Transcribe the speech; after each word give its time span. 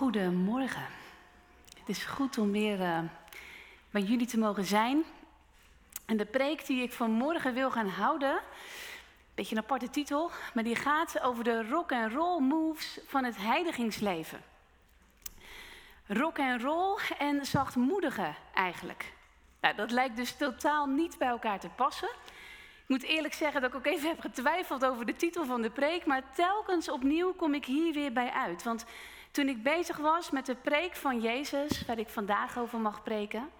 Goedemorgen. 0.00 0.86
Het 1.78 1.88
is 1.88 2.04
goed 2.04 2.38
om 2.38 2.52
weer 2.52 2.80
uh, 2.80 2.98
bij 3.90 4.02
jullie 4.02 4.26
te 4.26 4.38
mogen 4.38 4.64
zijn. 4.64 5.04
En 6.06 6.16
de 6.16 6.24
preek 6.24 6.66
die 6.66 6.82
ik 6.82 6.92
vanmorgen 6.92 7.54
wil 7.54 7.70
gaan 7.70 7.88
houden, 7.88 8.40
beetje 9.34 9.56
een 9.56 9.62
aparte 9.62 9.90
titel, 9.90 10.30
maar 10.54 10.64
die 10.64 10.76
gaat 10.76 11.20
over 11.20 11.44
de 11.44 11.68
rock 11.68 11.92
and 11.92 12.12
roll 12.12 12.40
moves 12.40 12.98
van 13.06 13.24
het 13.24 13.36
heidigingsleven. 13.36 14.40
Rock 16.06 16.38
and 16.38 16.62
roll 16.62 16.98
en 17.18 17.46
zachtmoedige 17.46 18.34
eigenlijk. 18.54 19.12
Nou, 19.60 19.74
dat 19.74 19.90
lijkt 19.90 20.16
dus 20.16 20.36
totaal 20.36 20.86
niet 20.86 21.18
bij 21.18 21.28
elkaar 21.28 21.60
te 21.60 21.68
passen. 21.68 22.10
Ik 22.82 22.96
moet 22.96 23.02
eerlijk 23.02 23.34
zeggen 23.34 23.60
dat 23.60 23.70
ik 23.70 23.76
ook 23.76 23.86
even 23.86 24.08
heb 24.08 24.20
getwijfeld 24.20 24.84
over 24.84 25.06
de 25.06 25.16
titel 25.16 25.44
van 25.44 25.62
de 25.62 25.70
preek, 25.70 26.06
maar 26.06 26.32
telkens 26.34 26.90
opnieuw 26.90 27.32
kom 27.32 27.54
ik 27.54 27.64
hier 27.64 27.92
weer 27.92 28.12
bij 28.12 28.30
uit. 28.30 28.62
Want 28.62 28.84
toen 29.30 29.48
ik 29.48 29.62
bezig 29.62 29.96
was 29.96 30.30
met 30.30 30.46
de 30.46 30.54
preek 30.54 30.96
van 30.96 31.20
Jezus, 31.20 31.84
waar 31.86 31.98
ik 31.98 32.08
vandaag 32.08 32.58
over 32.58 32.78
mag 32.78 33.02
preken, 33.02 33.50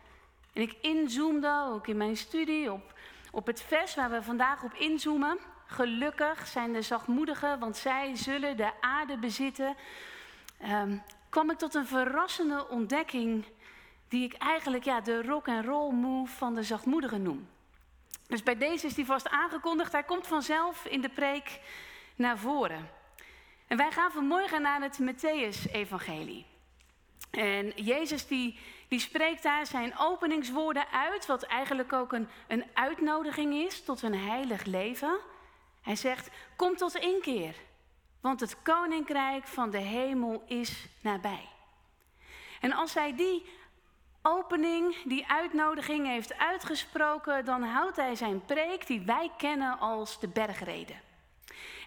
en 0.53 0.63
ik 0.63 0.77
inzoomde 0.81 1.69
ook 1.73 1.87
in 1.87 1.97
mijn 1.97 2.17
studie 2.17 2.73
op, 2.73 2.95
op 3.31 3.47
het 3.47 3.63
vers 3.63 3.95
waar 3.95 4.11
we 4.11 4.23
vandaag 4.23 4.63
op 4.63 4.75
inzoomen. 4.75 5.39
Gelukkig 5.67 6.47
zijn 6.47 6.73
de 6.73 6.83
zachtmoedigen, 6.83 7.59
want 7.59 7.77
zij 7.77 8.17
zullen 8.17 8.57
de 8.57 8.71
aarde 8.81 9.19
bezitten. 9.19 9.77
Um, 10.69 11.03
kwam 11.29 11.51
ik 11.51 11.59
tot 11.59 11.75
een 11.75 11.87
verrassende 11.87 12.69
ontdekking, 12.69 13.45
die 14.09 14.25
ik 14.25 14.33
eigenlijk 14.33 14.85
ja, 14.85 15.01
de 15.01 15.23
rock 15.23 15.49
and 15.49 15.65
roll 15.65 15.93
move 15.93 16.33
van 16.37 16.55
de 16.55 16.63
zachtmoedigen 16.63 17.23
noem. 17.23 17.49
Dus 18.27 18.43
bij 18.43 18.57
deze 18.57 18.87
is 18.87 18.95
die 18.95 19.07
vast 19.07 19.29
aangekondigd. 19.29 19.93
Hij 19.93 20.03
komt 20.03 20.27
vanzelf 20.27 20.85
in 20.85 21.01
de 21.01 21.09
preek 21.09 21.61
naar 22.17 22.39
voren. 22.39 22.89
En 23.71 23.77
wij 23.77 23.91
gaan 23.91 24.13
vanmorgen 24.13 24.63
naar 24.63 24.81
het 24.81 24.99
Matthäus-evangelie. 25.01 26.47
En 27.31 27.73
Jezus 27.75 28.27
die, 28.27 28.59
die 28.89 28.99
spreekt 28.99 29.43
daar 29.43 29.67
zijn 29.67 29.99
openingswoorden 29.99 30.89
uit, 30.89 31.27
wat 31.27 31.43
eigenlijk 31.43 31.93
ook 31.93 32.13
een, 32.13 32.29
een 32.49 32.65
uitnodiging 32.75 33.55
is 33.55 33.85
tot 33.85 34.03
een 34.03 34.15
heilig 34.15 34.65
leven. 34.65 35.19
Hij 35.81 35.97
zegt, 35.97 36.31
kom 36.57 36.77
tot 36.77 36.95
inkeer, 36.95 37.55
want 38.21 38.41
het 38.41 38.63
koninkrijk 38.63 39.47
van 39.47 39.71
de 39.71 39.79
hemel 39.79 40.43
is 40.47 40.87
nabij. 41.01 41.49
En 42.61 42.73
als 42.73 42.95
hij 42.95 43.15
die 43.15 43.47
opening, 44.23 45.03
die 45.05 45.29
uitnodiging 45.29 46.07
heeft 46.07 46.39
uitgesproken, 46.39 47.45
dan 47.45 47.63
houdt 47.63 47.97
hij 47.97 48.15
zijn 48.15 48.45
preek 48.45 48.87
die 48.87 49.01
wij 49.01 49.31
kennen 49.37 49.79
als 49.79 50.21
de 50.21 50.29
bergreden. 50.29 51.10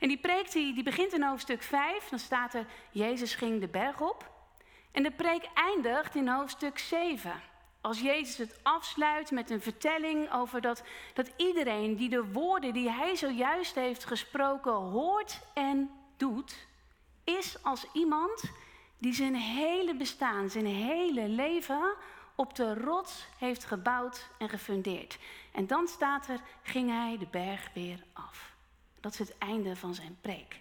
En 0.04 0.10
die 0.10 0.18
preek 0.18 0.52
die, 0.52 0.84
begint 0.84 1.14
in 1.14 1.24
hoofdstuk 1.24 1.62
5, 1.62 2.10
dan 2.10 2.20
staat 2.20 2.54
er, 2.54 2.66
Jezus 2.92 3.36
ging 3.36 3.60
de 3.60 3.68
berg 3.68 4.02
op. 4.02 4.32
En 4.92 5.04
de 5.04 5.12
preek 5.12 5.50
eindigt 5.54 6.16
in 6.16 6.28
hoofdstuk 6.28 6.78
7. 6.78 7.42
Als 7.82 8.00
Jezus 8.00 8.38
het 8.38 8.60
afsluit 8.64 9.32
met 9.32 9.50
een 9.50 9.62
vertelling 9.62 10.32
over 10.32 10.62
dat, 10.62 10.84
dat 11.14 11.32
iedereen 11.38 11.96
die 11.96 12.10
de 12.10 12.32
woorden 12.32 12.74
die 12.74 12.90
hij 12.90 13.16
zojuist 13.16 13.76
heeft 13.76 14.06
gesproken 14.06 14.74
hoort 14.74 15.40
en 15.54 15.90
doet, 16.18 16.68
is 17.24 17.64
als 17.64 17.86
iemand 17.94 18.44
die 18.98 19.14
zijn 19.14 19.36
hele 19.36 19.96
bestaan, 19.96 20.50
zijn 20.50 20.66
hele 20.66 21.28
leven 21.28 21.96
op 22.36 22.56
de 22.56 22.74
rots 22.74 23.26
heeft 23.38 23.66
gebouwd 23.66 24.30
en 24.38 24.50
gefundeerd. 24.50 25.18
En 25.52 25.68
dan 25.68 25.88
staat 25.88 26.28
er, 26.28 26.40
ging 26.64 26.90
hij 26.90 27.18
de 27.18 27.28
berg 27.32 27.70
weer 27.74 28.04
af. 28.14 28.53
Dat 29.04 29.12
is 29.12 29.20
het 29.20 29.38
einde 29.38 29.76
van 29.76 29.94
zijn 29.94 30.18
preek. 30.22 30.60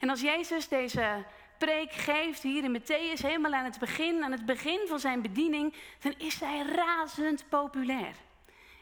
En 0.00 0.10
als 0.10 0.20
Jezus 0.20 0.68
deze 0.68 1.24
preek 1.58 1.92
geeft 1.92 2.42
hier 2.42 2.64
in 2.64 2.80
Matthäus, 2.80 3.20
helemaal 3.20 3.52
aan 3.52 3.64
het 3.64 3.78
begin, 3.78 4.24
aan 4.24 4.32
het 4.32 4.46
begin 4.46 4.80
van 4.86 5.00
zijn 5.00 5.22
bediening, 5.22 5.74
dan 6.00 6.14
is 6.18 6.40
hij 6.40 6.62
razend 6.62 7.44
populair. 7.48 8.14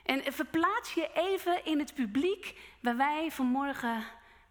En 0.05 0.33
verplaats 0.33 0.95
je 0.95 1.11
even 1.14 1.64
in 1.64 1.79
het 1.79 1.95
publiek 1.95 2.58
waar 2.80 2.96
wij 2.96 3.30
vanmorgen 3.30 4.05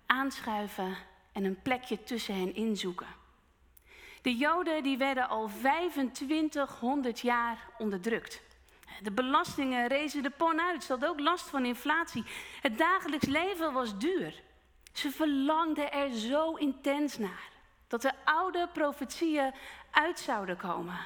aanschuiven 0.05 0.97
en 1.31 1.43
een 1.43 1.61
plekje 1.61 2.03
tussen 2.03 2.35
hen 2.35 2.55
inzoeken. 2.55 3.07
De 4.21 4.35
Joden 4.35 4.83
die 4.83 4.97
werden 4.97 5.29
al 5.29 5.49
2500 5.59 7.19
jaar 7.19 7.69
onderdrukt. 7.77 8.41
De 9.03 9.11
belastingen 9.11 9.87
rezen 9.87 10.23
de 10.23 10.29
pon 10.29 10.61
uit. 10.61 10.83
Ze 10.83 10.91
hadden 10.91 11.09
ook 11.09 11.19
last 11.19 11.49
van 11.49 11.65
inflatie. 11.65 12.23
Het 12.61 12.77
dagelijks 12.77 13.25
leven 13.25 13.73
was 13.73 13.97
duur. 13.97 14.41
Ze 14.93 15.11
verlangden 15.11 15.91
er 15.91 16.11
zo 16.13 16.53
intens 16.53 17.17
naar 17.17 17.49
dat 17.87 18.01
de 18.01 18.11
oude 18.23 18.69
profetieën 18.73 19.53
uit 19.91 20.19
zouden 20.19 20.57
komen 20.57 20.99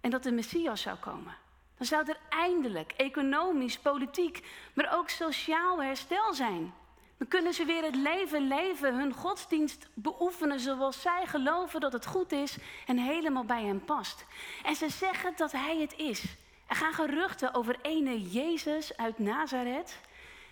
en 0.00 0.10
dat 0.10 0.22
de 0.22 0.32
Messias 0.32 0.80
zou 0.80 0.96
komen. 0.96 1.36
Dan 1.76 1.86
zou 1.86 2.08
er 2.08 2.18
eindelijk 2.28 2.92
economisch, 2.96 3.78
politiek, 3.78 4.46
maar 4.74 4.96
ook 4.98 5.08
sociaal 5.08 5.82
herstel 5.82 6.34
zijn. 6.34 6.74
Dan 7.18 7.28
kunnen 7.28 7.54
ze 7.54 7.64
weer 7.64 7.82
het 7.82 7.94
leven 7.94 8.46
leven, 8.48 8.94
hun 8.94 9.12
godsdienst 9.12 9.88
beoefenen 9.94 10.60
zoals 10.60 11.00
zij 11.00 11.26
geloven 11.26 11.80
dat 11.80 11.92
het 11.92 12.06
goed 12.06 12.32
is 12.32 12.56
en 12.86 12.98
helemaal 12.98 13.44
bij 13.44 13.64
hen 13.64 13.84
past. 13.84 14.24
En 14.62 14.74
ze 14.74 14.88
zeggen 14.88 15.32
dat 15.36 15.52
Hij 15.52 15.78
het 15.78 15.94
is. 15.96 16.36
Er 16.66 16.76
gaan 16.76 16.94
geruchten 16.94 17.54
over 17.54 17.76
ene 17.82 18.22
Jezus 18.22 18.96
uit 18.96 19.18
Nazareth. 19.18 20.00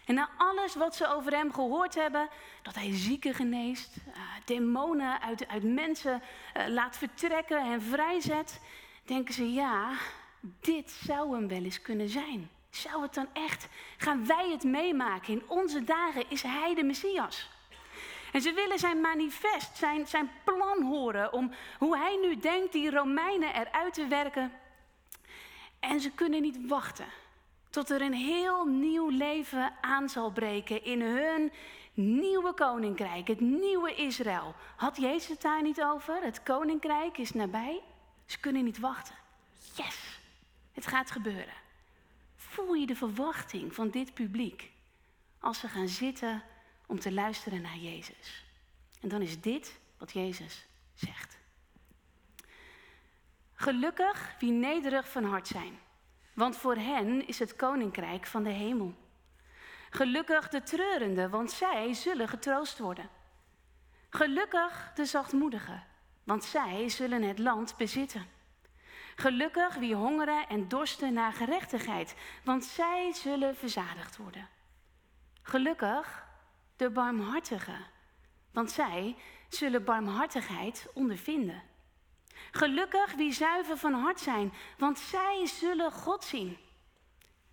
En 0.04 0.14
na 0.14 0.30
alles 0.36 0.74
wat 0.74 0.96
ze 0.96 1.14
over 1.14 1.32
hem 1.32 1.52
gehoord 1.52 1.94
hebben, 1.94 2.28
dat 2.62 2.74
hij 2.74 2.94
zieken 2.94 3.34
geneest, 3.34 3.96
uh, 3.96 4.14
demonen 4.44 5.20
uit, 5.20 5.48
uit 5.48 5.62
mensen 5.62 6.22
uh, 6.56 6.66
laat 6.66 6.96
vertrekken 6.96 7.72
en 7.72 7.82
vrijzet, 7.82 8.60
denken 9.04 9.34
ze, 9.34 9.52
ja, 9.52 9.90
dit 10.60 10.90
zou 10.90 11.34
hem 11.34 11.48
wel 11.48 11.64
eens 11.64 11.82
kunnen 11.82 12.08
zijn. 12.08 12.50
Zou 12.70 13.02
het 13.02 13.14
dan 13.14 13.28
echt? 13.32 13.68
Gaan 13.96 14.26
wij 14.26 14.50
het 14.50 14.64
meemaken? 14.64 15.32
In 15.32 15.42
onze 15.48 15.84
dagen 15.84 16.24
is 16.28 16.42
hij 16.42 16.74
de 16.74 16.82
Messias. 16.84 17.50
En 18.32 18.40
ze 18.40 18.52
willen 18.52 18.78
zijn 18.78 19.00
manifest, 19.00 19.76
zijn, 19.76 20.06
zijn 20.06 20.30
plan 20.44 20.82
horen 20.82 21.32
om 21.32 21.52
hoe 21.78 21.96
hij 21.96 22.18
nu 22.22 22.36
denkt 22.36 22.72
die 22.72 22.90
Romeinen 22.90 23.54
eruit 23.54 23.94
te 23.94 24.06
werken 24.06 24.52
en 25.82 26.00
ze 26.00 26.10
kunnen 26.10 26.42
niet 26.42 26.68
wachten 26.68 27.06
tot 27.70 27.90
er 27.90 28.02
een 28.02 28.14
heel 28.14 28.64
nieuw 28.64 29.08
leven 29.08 29.72
aan 29.80 30.08
zal 30.08 30.30
breken 30.30 30.84
in 30.84 31.00
hun 31.00 31.52
nieuwe 31.94 32.52
koninkrijk, 32.54 33.28
het 33.28 33.40
nieuwe 33.40 33.94
Israël. 33.94 34.54
Had 34.76 34.96
Jezus 34.96 35.28
het 35.28 35.40
daar 35.40 35.62
niet 35.62 35.82
over? 35.82 36.22
Het 36.22 36.42
koninkrijk 36.42 37.18
is 37.18 37.32
nabij. 37.32 37.82
Ze 38.26 38.38
kunnen 38.38 38.64
niet 38.64 38.78
wachten. 38.78 39.14
Yes, 39.74 40.18
het 40.72 40.86
gaat 40.86 41.10
gebeuren. 41.10 41.54
Voel 42.36 42.74
je 42.74 42.86
de 42.86 42.96
verwachting 42.96 43.74
van 43.74 43.90
dit 43.90 44.14
publiek 44.14 44.70
als 45.38 45.58
ze 45.58 45.68
gaan 45.68 45.88
zitten 45.88 46.42
om 46.86 47.00
te 47.00 47.12
luisteren 47.12 47.62
naar 47.62 47.76
Jezus? 47.76 48.44
En 49.00 49.08
dan 49.08 49.22
is 49.22 49.40
dit 49.40 49.78
wat 49.98 50.12
Jezus 50.12 50.66
zegt. 50.94 51.38
Gelukkig 53.62 54.34
wie 54.38 54.52
nederig 54.52 55.08
van 55.08 55.24
hart 55.24 55.48
zijn, 55.48 55.78
want 56.34 56.56
voor 56.56 56.76
hen 56.76 57.26
is 57.26 57.38
het 57.38 57.56
koninkrijk 57.56 58.26
van 58.26 58.42
de 58.42 58.50
hemel. 58.50 58.94
Gelukkig 59.90 60.48
de 60.48 60.62
treurenden, 60.62 61.30
want 61.30 61.50
zij 61.50 61.94
zullen 61.94 62.28
getroost 62.28 62.78
worden. 62.78 63.08
Gelukkig 64.10 64.92
de 64.94 65.04
zachtmoedigen, 65.04 65.82
want 66.24 66.44
zij 66.44 66.88
zullen 66.88 67.22
het 67.22 67.38
land 67.38 67.76
bezitten. 67.76 68.26
Gelukkig 69.16 69.74
wie 69.74 69.94
hongeren 69.94 70.48
en 70.48 70.68
dorsten 70.68 71.12
naar 71.12 71.32
gerechtigheid, 71.32 72.14
want 72.44 72.64
zij 72.64 73.12
zullen 73.12 73.56
verzadigd 73.56 74.16
worden. 74.16 74.48
Gelukkig 75.42 76.26
de 76.76 76.90
barmhartigen, 76.90 77.86
want 78.52 78.70
zij 78.70 79.16
zullen 79.48 79.84
barmhartigheid 79.84 80.88
ondervinden. 80.94 81.71
Gelukkig 82.50 83.14
wie 83.14 83.32
zuiver 83.32 83.76
van 83.76 83.92
hart 83.92 84.20
zijn, 84.20 84.52
want 84.78 84.98
zij 84.98 85.46
zullen 85.46 85.92
God 85.92 86.24
zien. 86.24 86.58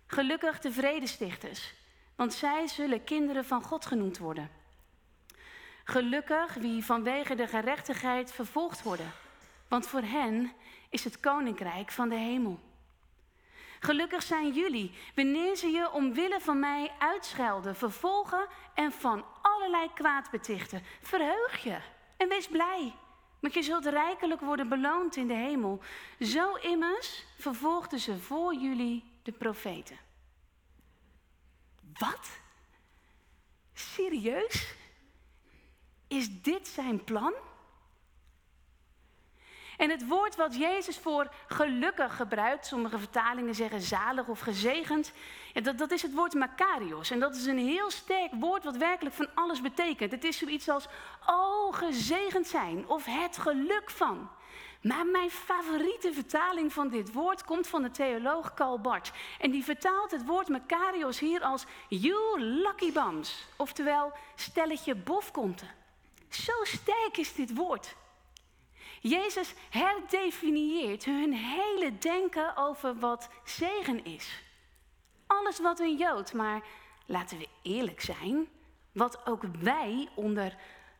Gelukkig 0.06 0.60
de 0.60 0.72
vredestichters, 0.72 1.74
want 2.16 2.34
zij 2.34 2.66
zullen 2.66 3.04
kinderen 3.04 3.44
van 3.44 3.62
God 3.62 3.86
genoemd 3.86 4.18
worden. 4.18 4.50
Gelukkig 5.84 6.54
wie 6.54 6.84
vanwege 6.84 7.34
de 7.34 7.46
gerechtigheid 7.46 8.32
vervolgd 8.32 8.82
worden, 8.82 9.12
want 9.68 9.86
voor 9.86 10.02
hen 10.02 10.52
is 10.90 11.04
het 11.04 11.20
koninkrijk 11.20 11.90
van 11.90 12.08
de 12.08 12.16
hemel. 12.16 12.60
Gelukkig 13.80 14.22
zijn 14.22 14.52
jullie 14.52 14.94
wanneer 15.14 15.56
ze 15.56 15.68
je 15.68 15.92
omwille 15.92 16.40
van 16.40 16.58
mij 16.58 16.92
uitschelden, 16.98 17.76
vervolgen 17.76 18.46
en 18.74 18.92
van 18.92 19.24
allerlei 19.42 19.92
kwaad 19.94 20.30
betichten. 20.30 20.82
Verheug 21.02 21.62
je 21.62 21.78
en 22.16 22.28
wees 22.28 22.48
blij. 22.48 22.94
Want 23.40 23.54
je 23.54 23.62
zult 23.62 23.86
rijkelijk 23.86 24.40
worden 24.40 24.68
beloond 24.68 25.16
in 25.16 25.28
de 25.28 25.34
hemel. 25.34 25.82
Zo 26.20 26.54
immers 26.54 27.24
vervolgden 27.38 27.98
ze 27.98 28.18
voor 28.18 28.54
jullie 28.54 29.04
de 29.22 29.32
profeten. 29.32 29.98
Wat? 31.98 32.40
Serieus? 33.72 34.74
Is 36.08 36.42
dit 36.42 36.68
zijn 36.68 37.04
plan? 37.04 37.34
En 39.76 39.90
het 39.90 40.06
woord 40.06 40.36
wat 40.36 40.56
Jezus 40.56 40.98
voor 40.98 41.34
gelukkig 41.46 42.16
gebruikt, 42.16 42.66
sommige 42.66 42.98
vertalingen 42.98 43.54
zeggen 43.54 43.80
zalig 43.80 44.26
of 44.26 44.40
gezegend, 44.40 45.12
dat, 45.76 45.90
is 45.90 46.02
het 46.02 46.14
woord 46.14 46.34
makarios. 46.34 47.10
En 47.10 47.20
dat 47.20 47.36
is 47.36 47.46
een 47.46 47.58
heel 47.58 47.90
sterk 47.90 48.32
woord 48.32 48.64
wat 48.64 48.76
werkelijk 48.76 49.14
van 49.14 49.28
alles 49.34 49.60
betekent. 49.60 50.10
Het 50.10 50.24
is 50.24 50.38
zoiets 50.38 50.68
als, 50.68 50.86
oh, 51.26 51.74
gezegend 51.74 52.46
zijn 52.46 52.88
of 52.88 53.04
het 53.04 53.38
geluk 53.38 53.90
van. 53.90 54.30
Maar 54.82 55.06
mijn 55.06 55.30
favoriete 55.30 56.12
vertaling 56.12 56.72
van 56.72 56.88
dit 56.88 57.12
woord 57.12 57.44
komt 57.44 57.66
van 57.66 57.82
de 57.82 57.90
theoloog 57.90 58.54
Karl 58.54 58.80
Barth. 58.80 59.12
En 59.38 59.50
die 59.50 59.64
vertaalt 59.64 60.10
het 60.10 60.26
woord 60.26 60.48
Makarios 60.48 61.18
hier 61.18 61.42
als 61.42 61.64
you 61.88 62.40
lucky 62.40 62.92
bums. 62.92 63.46
Oftewel, 63.56 64.12
stelletje 64.34 64.94
bofkonten. 64.94 65.70
Zo 66.28 66.52
sterk 66.62 67.16
is 67.16 67.34
dit 67.34 67.54
woord. 67.54 67.94
Jezus 69.00 69.54
herdefinieert 69.70 71.04
hun 71.04 71.32
hele 71.32 71.98
denken 71.98 72.56
over 72.56 72.98
wat 72.98 73.28
zegen 73.44 74.04
is. 74.04 74.42
Alles 75.30 75.60
wat 75.60 75.80
een 75.80 75.96
Jood, 75.96 76.32
maar 76.32 76.62
laten 77.06 77.38
we 77.38 77.48
eerlijk 77.62 78.00
zijn, 78.00 78.48
wat 78.92 79.26
ook 79.26 79.42
wij 79.60 80.08
onder 80.14 80.56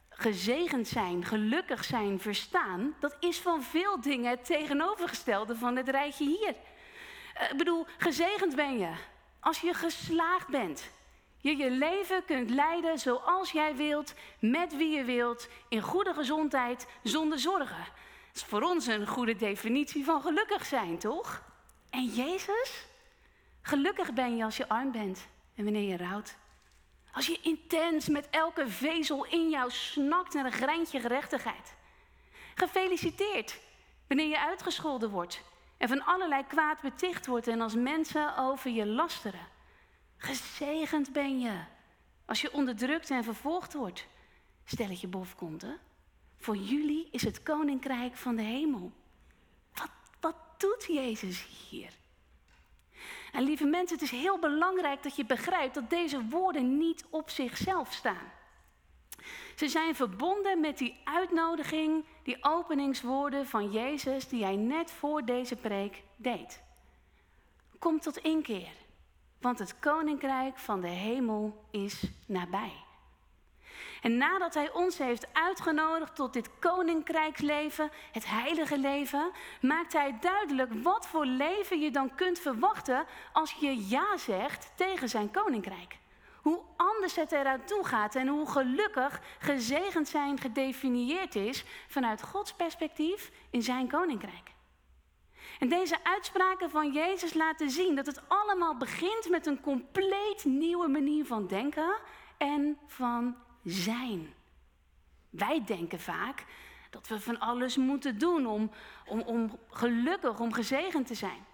gezegend 0.09 0.89
zijn, 0.89 1.25
gelukkig 1.25 1.85
zijn, 1.85 2.21
verstaan, 2.21 2.95
dat 3.01 3.17
is 3.21 3.39
van 3.39 3.63
veel 3.63 4.01
dingen 4.01 4.31
het 4.31 4.45
tegenovergestelde 4.45 5.57
van 5.57 5.77
het 5.77 5.89
rijtje 5.89 6.25
hier. 6.25 6.55
Eh, 7.35 7.51
ik 7.51 7.57
bedoel, 7.57 7.87
gezegend 7.99 8.57
ben 8.57 8.79
je 8.79 8.93
als 9.41 9.61
je 9.61 9.75
geslaagd 9.75 10.49
bent. 10.49 10.91
Je 11.39 11.57
je 11.57 11.71
leven 11.71 12.25
kunt 12.25 12.51
leiden 12.51 12.99
zoals 12.99 13.51
jij 13.51 13.77
wilt, 13.77 14.15
met 14.41 14.77
wie 14.77 14.97
je 14.97 15.05
wilt, 15.05 15.49
in 15.69 15.83
goede 15.83 16.15
gezondheid, 16.15 16.87
zonder 17.03 17.39
zorgen. 17.39 17.85
Dat 18.27 18.35
is 18.35 18.45
voor 18.45 18.63
ons 18.63 18.87
een 18.87 19.07
goede 19.07 19.37
definitie 19.37 20.05
van 20.05 20.23
gelukkig 20.23 20.67
zijn, 20.67 20.99
toch? 20.99 21.43
En 21.91 22.05
Jezus? 22.05 22.89
Gelukkig 23.63 24.13
ben 24.13 24.37
je 24.37 24.45
als 24.45 24.57
je 24.57 24.69
arm 24.69 24.93
bent 24.93 25.27
en 25.55 25.65
wanneer 25.65 25.89
je 25.89 25.97
rouwt. 25.97 26.37
Als 27.13 27.27
je 27.27 27.39
intens 27.43 28.09
met 28.09 28.29
elke 28.31 28.69
vezel 28.69 29.25
in 29.25 29.51
jou 29.51 29.71
snakt 29.71 30.35
naar 30.35 30.45
een 30.45 30.53
greintje 30.53 31.01
gerechtigheid. 31.01 31.75
Gefeliciteerd 32.55 33.61
wanneer 34.07 34.29
je 34.29 34.41
uitgescholden 34.41 35.11
wordt 35.11 35.43
en 35.77 35.89
van 35.89 36.05
allerlei 36.05 36.47
kwaad 36.47 36.81
beticht 36.81 37.27
wordt 37.27 37.49
en 37.49 37.61
als 37.61 37.75
mensen 37.75 38.37
over 38.37 38.71
je 38.71 38.87
lasteren. 38.87 39.47
Gezegend 40.17 41.13
ben 41.13 41.41
je 41.41 41.61
als 42.25 42.41
je 42.41 42.53
onderdrukt 42.53 43.11
en 43.11 43.25
vervolgd 43.25 43.75
wordt. 43.75 44.07
Stelletje 44.65 45.09
bofkonten. 45.09 45.79
Voor 46.39 46.57
jullie 46.57 47.09
is 47.11 47.23
het 47.23 47.43
koninkrijk 47.43 48.17
van 48.17 48.37
de 48.37 48.43
hemel. 48.43 48.93
Wat, 49.73 49.91
wat 50.21 50.37
doet 50.57 50.85
Jezus 50.89 51.47
hier? 51.69 51.93
En 53.33 53.43
lieve 53.43 53.65
mensen, 53.65 53.99
het 53.99 54.05
is 54.13 54.21
heel 54.21 54.39
belangrijk 54.39 55.03
dat 55.03 55.17
je 55.17 55.25
begrijpt 55.25 55.75
dat 55.75 55.91
deze 55.91 56.29
woorden 56.29 56.79
niet 56.79 57.07
op 57.11 57.31
zichzelf 57.31 57.93
staan. 57.93 58.33
Ze 59.57 59.69
zijn 59.69 59.95
verbonden 59.95 60.61
met 60.61 60.79
die 60.79 61.01
uitnodiging, 61.05 62.05
die 62.23 62.45
openingswoorden 62.45 63.47
van 63.47 63.71
Jezus 63.71 64.29
die 64.29 64.45
hij 64.45 64.57
net 64.57 64.91
voor 64.91 65.25
deze 65.25 65.57
preek 65.57 66.03
deed. 66.17 66.63
Kom 67.79 68.01
tot 68.01 68.17
inkeer, 68.17 68.73
want 69.41 69.59
het 69.59 69.79
koninkrijk 69.79 70.59
van 70.59 70.81
de 70.81 70.89
hemel 70.89 71.65
is 71.71 72.03
nabij. 72.27 72.73
En 74.01 74.17
nadat 74.17 74.55
hij 74.55 74.73
ons 74.73 74.99
heeft 74.99 75.27
uitgenodigd 75.33 76.15
tot 76.15 76.33
dit 76.33 76.51
koninkrijksleven, 76.59 77.91
het 78.13 78.27
heilige 78.27 78.79
leven, 78.79 79.31
maakt 79.61 79.93
hij 79.93 80.19
duidelijk 80.21 80.71
wat 80.83 81.07
voor 81.07 81.25
leven 81.25 81.81
je 81.81 81.91
dan 81.91 82.15
kunt 82.15 82.39
verwachten 82.39 83.07
als 83.33 83.53
je 83.53 83.89
ja 83.89 84.17
zegt 84.17 84.73
tegen 84.77 85.09
zijn 85.09 85.31
koninkrijk. 85.31 85.99
Hoe 86.43 86.61
anders 86.77 87.17
het 87.17 87.33
eruit 87.33 87.67
toe 87.67 87.85
gaat 87.85 88.15
en 88.15 88.29
hoe 88.29 88.51
gelukkig 88.51 89.21
gezegend 89.39 90.09
zijn 90.09 90.39
gedefinieerd 90.39 91.35
is 91.35 91.65
vanuit 91.89 92.23
Gods 92.23 92.53
perspectief 92.53 93.31
in 93.51 93.63
zijn 93.63 93.89
koninkrijk. 93.89 94.51
En 95.59 95.69
deze 95.69 95.97
uitspraken 96.03 96.71
van 96.71 96.93
Jezus 96.93 97.35
laten 97.35 97.71
zien 97.71 97.95
dat 97.95 98.07
het 98.07 98.21
allemaal 98.29 98.77
begint 98.77 99.29
met 99.29 99.47
een 99.47 99.61
compleet 99.61 100.45
nieuwe 100.45 100.89
manier 100.89 101.27
van 101.27 101.47
denken 101.47 101.97
en 102.39 102.79
van 102.87 103.37
zijn. 103.65 104.35
Wij 105.31 105.65
denken 105.65 106.01
vaak 106.01 106.45
dat 106.91 107.09
we 107.09 107.21
van 107.21 107.39
alles 107.39 107.77
moeten 107.77 108.19
doen 108.19 108.47
om, 108.47 108.71
om, 109.07 109.21
om 109.21 109.59
gelukkig, 109.71 110.41
om 110.41 110.53
gezegend 110.53 111.07
te 111.07 111.15
zijn. 111.15 111.49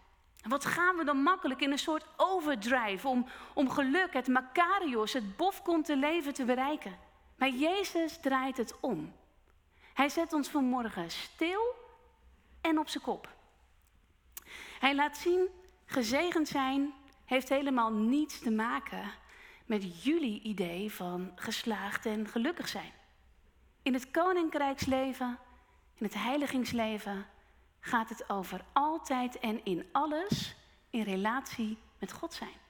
Wat 0.48 0.64
gaan 0.64 0.96
we 0.96 1.04
dan 1.04 1.22
makkelijk 1.22 1.60
in 1.60 1.70
een 1.70 1.78
soort 1.78 2.06
overdrive 2.16 3.08
om, 3.08 3.26
om 3.54 3.70
geluk, 3.70 4.12
het 4.12 4.28
Makarios, 4.28 5.12
het 5.12 5.36
bofkonte 5.36 5.96
leven 5.96 6.34
te 6.34 6.44
bereiken. 6.44 6.98
Maar 7.38 7.48
Jezus 7.48 8.18
draait 8.20 8.56
het 8.56 8.80
om. 8.80 9.12
Hij 9.94 10.08
zet 10.08 10.32
ons 10.32 10.48
vanmorgen 10.48 11.10
stil 11.10 11.74
en 12.60 12.78
op 12.78 12.88
zijn 12.88 13.04
kop. 13.04 13.28
Hij 14.78 14.94
laat 14.94 15.16
zien, 15.16 15.48
gezegend 15.86 16.48
zijn 16.48 16.92
heeft 17.24 17.48
helemaal 17.48 17.92
niets 17.92 18.38
te 18.38 18.50
maken 18.50 19.10
met 19.66 20.02
jullie 20.02 20.42
idee 20.42 20.92
van 20.92 21.32
geslaagd 21.34 22.06
en 22.06 22.28
gelukkig 22.28 22.68
zijn. 22.68 22.92
In 23.82 23.94
het 23.94 24.10
koninkrijksleven, 24.10 25.38
in 25.94 26.04
het 26.04 26.14
heiligingsleven, 26.14 27.26
gaat 27.80 28.08
het 28.08 28.30
over 28.30 28.64
altijd 28.72 29.38
en 29.38 29.64
in 29.64 29.88
alles 29.92 30.56
in 30.90 31.02
relatie 31.02 31.78
met 31.98 32.12
God 32.12 32.34
zijn. 32.34 32.64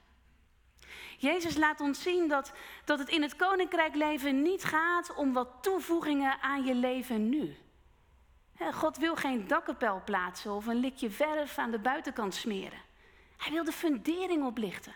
Jezus 1.17 1.57
laat 1.57 1.79
ons 1.79 2.01
zien 2.01 2.27
dat, 2.27 2.53
dat 2.85 2.99
het 2.99 3.09
in 3.09 3.21
het 3.21 3.35
koninkrijkleven 3.35 4.41
niet 4.41 4.63
gaat 4.63 5.15
om 5.15 5.33
wat 5.33 5.49
toevoegingen 5.61 6.41
aan 6.41 6.65
je 6.65 6.75
leven 6.75 7.29
nu. 7.29 7.55
God 8.73 8.97
wil 8.97 9.15
geen 9.15 9.47
dakkapel 9.47 10.01
plaatsen 10.05 10.51
of 10.51 10.67
een 10.67 10.79
likje 10.79 11.09
verf 11.09 11.57
aan 11.57 11.71
de 11.71 11.79
buitenkant 11.79 12.35
smeren. 12.35 12.79
Hij 13.37 13.51
wil 13.51 13.63
de 13.63 13.71
fundering 13.71 14.45
oplichten. 14.45 14.93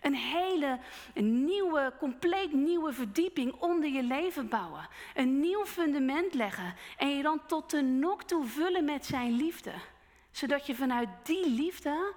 Een 0.00 0.14
hele 0.14 0.78
een 1.14 1.44
nieuwe, 1.44 1.92
compleet 1.98 2.52
nieuwe 2.52 2.92
verdieping 2.92 3.52
onder 3.52 3.88
je 3.88 4.02
leven 4.02 4.48
bouwen. 4.48 4.88
Een 5.14 5.40
nieuw 5.40 5.64
fundament 5.64 6.34
leggen 6.34 6.74
en 6.96 7.16
je 7.16 7.22
dan 7.22 7.46
tot 7.46 7.70
de 7.70 7.82
nok 7.82 8.22
toe 8.22 8.44
vullen 8.44 8.84
met 8.84 9.06
zijn 9.06 9.32
liefde. 9.32 9.72
Zodat 10.30 10.66
je 10.66 10.74
vanuit 10.74 11.08
die 11.22 11.50
liefde, 11.50 12.14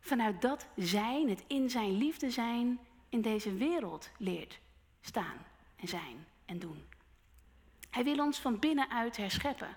vanuit 0.00 0.42
dat 0.42 0.66
zijn, 0.76 1.28
het 1.28 1.44
in 1.46 1.70
zijn 1.70 1.96
liefde 1.96 2.30
zijn, 2.30 2.78
in 3.08 3.20
deze 3.20 3.54
wereld 3.54 4.10
leert 4.18 4.58
staan 5.00 5.46
en 5.76 5.88
zijn 5.88 6.26
en 6.44 6.58
doen. 6.58 6.84
Hij 7.90 8.04
wil 8.04 8.18
ons 8.18 8.38
van 8.38 8.58
binnenuit 8.58 9.16
herscheppen. 9.16 9.76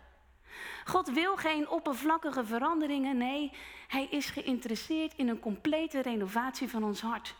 God 0.85 1.09
wil 1.09 1.35
geen 1.35 1.69
oppervlakkige 1.69 2.45
veranderingen, 2.45 3.17
nee, 3.17 3.51
Hij 3.87 4.07
is 4.09 4.29
geïnteresseerd 4.29 5.13
in 5.15 5.27
een 5.27 5.39
complete 5.39 6.01
renovatie 6.01 6.69
van 6.69 6.83
ons 6.83 7.01
hart. 7.01 7.35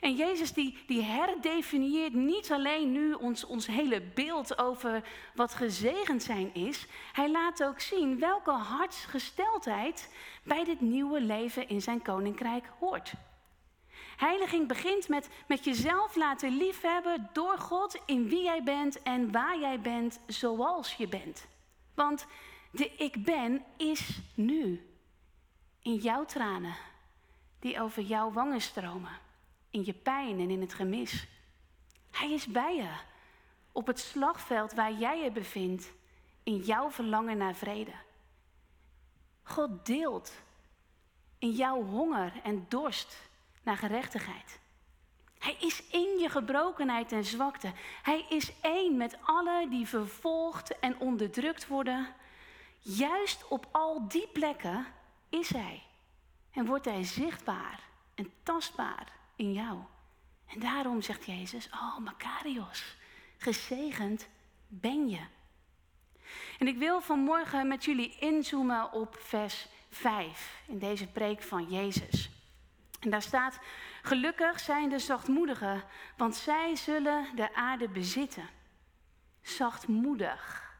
En 0.00 0.14
Jezus 0.14 0.52
die, 0.52 0.78
die 0.86 1.02
herdefinieert 1.02 2.12
niet 2.12 2.52
alleen 2.52 2.92
nu 2.92 3.12
ons, 3.12 3.44
ons 3.44 3.66
hele 3.66 4.02
beeld 4.14 4.58
over 4.58 5.02
wat 5.34 5.54
gezegend 5.54 6.22
zijn 6.22 6.54
is. 6.54 6.86
Hij 7.12 7.30
laat 7.30 7.64
ook 7.64 7.80
zien 7.80 8.18
welke 8.18 8.50
hartsgesteldheid 8.50 10.14
bij 10.42 10.64
dit 10.64 10.80
nieuwe 10.80 11.20
leven 11.20 11.68
in 11.68 11.82
zijn 11.82 12.02
koninkrijk 12.02 12.70
hoort. 12.78 13.12
Heiliging 14.16 14.68
begint 14.68 15.08
met, 15.08 15.28
met 15.46 15.64
jezelf 15.64 16.16
laten 16.16 16.56
liefhebben 16.56 17.30
door 17.32 17.58
God 17.58 18.00
in 18.06 18.28
wie 18.28 18.42
jij 18.42 18.62
bent 18.62 19.02
en 19.02 19.32
waar 19.32 19.58
jij 19.58 19.80
bent 19.80 20.20
zoals 20.26 20.94
je 20.94 21.08
bent. 21.08 21.46
Want 21.94 22.26
de 22.70 22.90
ik 22.90 23.24
ben 23.24 23.64
is 23.76 24.20
nu. 24.34 24.88
In 25.82 25.94
jouw 25.94 26.24
tranen 26.24 26.76
die 27.58 27.80
over 27.80 28.02
jouw 28.02 28.32
wangen 28.32 28.60
stromen 28.60 29.18
in 29.70 29.84
je 29.84 29.92
pijn 29.92 30.40
en 30.40 30.50
in 30.50 30.60
het 30.60 30.74
gemis. 30.74 31.26
Hij 32.10 32.32
is 32.32 32.46
bij 32.46 32.76
je 32.76 32.90
op 33.72 33.86
het 33.86 33.98
slagveld 33.98 34.72
waar 34.72 34.92
jij 34.92 35.22
je 35.22 35.30
bevindt, 35.30 35.92
in 36.42 36.56
jouw 36.56 36.90
verlangen 36.90 37.36
naar 37.36 37.54
vrede. 37.54 37.92
God 39.42 39.86
deelt 39.86 40.32
in 41.38 41.50
jouw 41.50 41.82
honger 41.82 42.32
en 42.42 42.66
dorst 42.68 43.28
naar 43.62 43.76
gerechtigheid. 43.76 44.60
Hij 45.44 45.56
is 45.60 45.82
in 45.90 46.18
je 46.18 46.28
gebrokenheid 46.28 47.12
en 47.12 47.24
zwakte. 47.24 47.72
Hij 48.02 48.24
is 48.28 48.52
één 48.60 48.96
met 48.96 49.16
alle 49.22 49.66
die 49.70 49.86
vervolgd 49.86 50.78
en 50.78 50.98
onderdrukt 50.98 51.66
worden. 51.66 52.14
Juist 52.80 53.48
op 53.48 53.68
al 53.70 54.08
die 54.08 54.28
plekken 54.32 54.86
is 55.28 55.48
Hij 55.48 55.82
en 56.50 56.66
wordt 56.66 56.84
Hij 56.84 57.04
zichtbaar 57.04 57.80
en 58.14 58.32
tastbaar 58.42 59.12
in 59.36 59.52
jou. 59.52 59.78
En 60.46 60.60
daarom 60.60 61.02
zegt 61.02 61.24
Jezus, 61.26 61.68
oh 61.72 61.98
Makarios, 61.98 62.96
gezegend 63.38 64.28
ben 64.68 65.08
je. 65.08 65.24
En 66.58 66.66
ik 66.66 66.76
wil 66.76 67.00
vanmorgen 67.00 67.68
met 67.68 67.84
jullie 67.84 68.16
inzoomen 68.18 68.92
op 68.92 69.16
vers 69.20 69.66
5 69.90 70.62
in 70.66 70.78
deze 70.78 71.06
preek 71.06 71.42
van 71.42 71.70
Jezus. 71.70 72.33
En 73.04 73.10
daar 73.10 73.22
staat: 73.22 73.58
Gelukkig 74.02 74.60
zijn 74.60 74.88
de 74.88 74.98
zachtmoedigen, 74.98 75.82
want 76.16 76.36
zij 76.36 76.76
zullen 76.76 77.26
de 77.34 77.54
aarde 77.54 77.88
bezitten. 77.88 78.48
Zachtmoedig, 79.42 80.72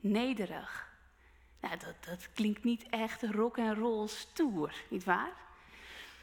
nederig. 0.00 0.88
Nou, 1.60 1.76
dat, 1.76 2.04
dat 2.04 2.32
klinkt 2.32 2.64
niet 2.64 2.86
echt 2.90 3.22
rock 3.22 3.56
en 3.56 3.74
roll 3.74 4.06
stoer, 4.06 4.72
nietwaar? 4.88 5.30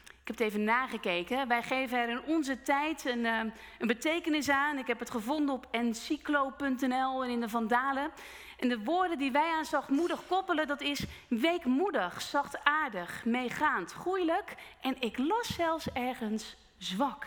Ik 0.06 0.30
heb 0.30 0.38
het 0.38 0.48
even 0.48 0.64
nagekeken. 0.64 1.48
Wij 1.48 1.62
geven 1.62 1.98
er 1.98 2.08
in 2.08 2.22
onze 2.22 2.62
tijd 2.62 3.04
een, 3.04 3.26
eh, 3.26 3.40
een 3.78 3.86
betekenis 3.86 4.48
aan. 4.48 4.78
Ik 4.78 4.86
heb 4.86 4.98
het 4.98 5.10
gevonden 5.10 5.54
op 5.54 5.68
encyclo.nl 5.70 7.24
en 7.24 7.30
in 7.30 7.40
de 7.40 7.48
Vandalen. 7.48 8.10
En 8.58 8.68
de 8.68 8.82
woorden 8.82 9.18
die 9.18 9.32
wij 9.32 9.52
aan 9.52 9.64
zachtmoedig 9.64 10.26
koppelen, 10.26 10.66
dat 10.66 10.80
is 10.80 11.04
weekmoedig, 11.28 12.20
zachtaardig, 12.22 13.24
meegaand, 13.24 13.92
goeilijk. 13.92 14.54
En 14.80 15.00
ik 15.00 15.18
las 15.18 15.54
zelfs 15.54 15.92
ergens 15.92 16.56
zwak. 16.78 17.26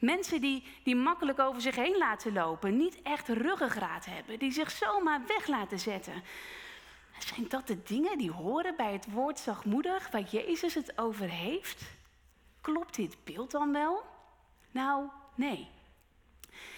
Mensen 0.00 0.40
die, 0.40 0.64
die 0.84 0.96
makkelijk 0.96 1.38
over 1.38 1.60
zich 1.60 1.76
heen 1.76 1.96
laten 1.96 2.32
lopen, 2.32 2.76
niet 2.76 3.02
echt 3.02 3.28
ruggengraat 3.28 4.04
hebben, 4.04 4.38
die 4.38 4.52
zich 4.52 4.70
zomaar 4.70 5.20
weg 5.26 5.46
laten 5.46 5.78
zetten. 5.78 6.22
Zijn 7.18 7.48
dat 7.48 7.66
de 7.66 7.82
dingen 7.82 8.18
die 8.18 8.30
horen 8.30 8.76
bij 8.76 8.92
het 8.92 9.12
woord 9.12 9.38
zachtmoedig, 9.38 10.10
waar 10.10 10.22
Jezus 10.22 10.74
het 10.74 10.98
over 10.98 11.28
heeft? 11.28 11.82
Klopt 12.60 12.94
dit 12.94 13.16
beeld 13.24 13.50
dan 13.50 13.72
wel? 13.72 14.02
Nou, 14.70 15.08
nee. 15.34 15.68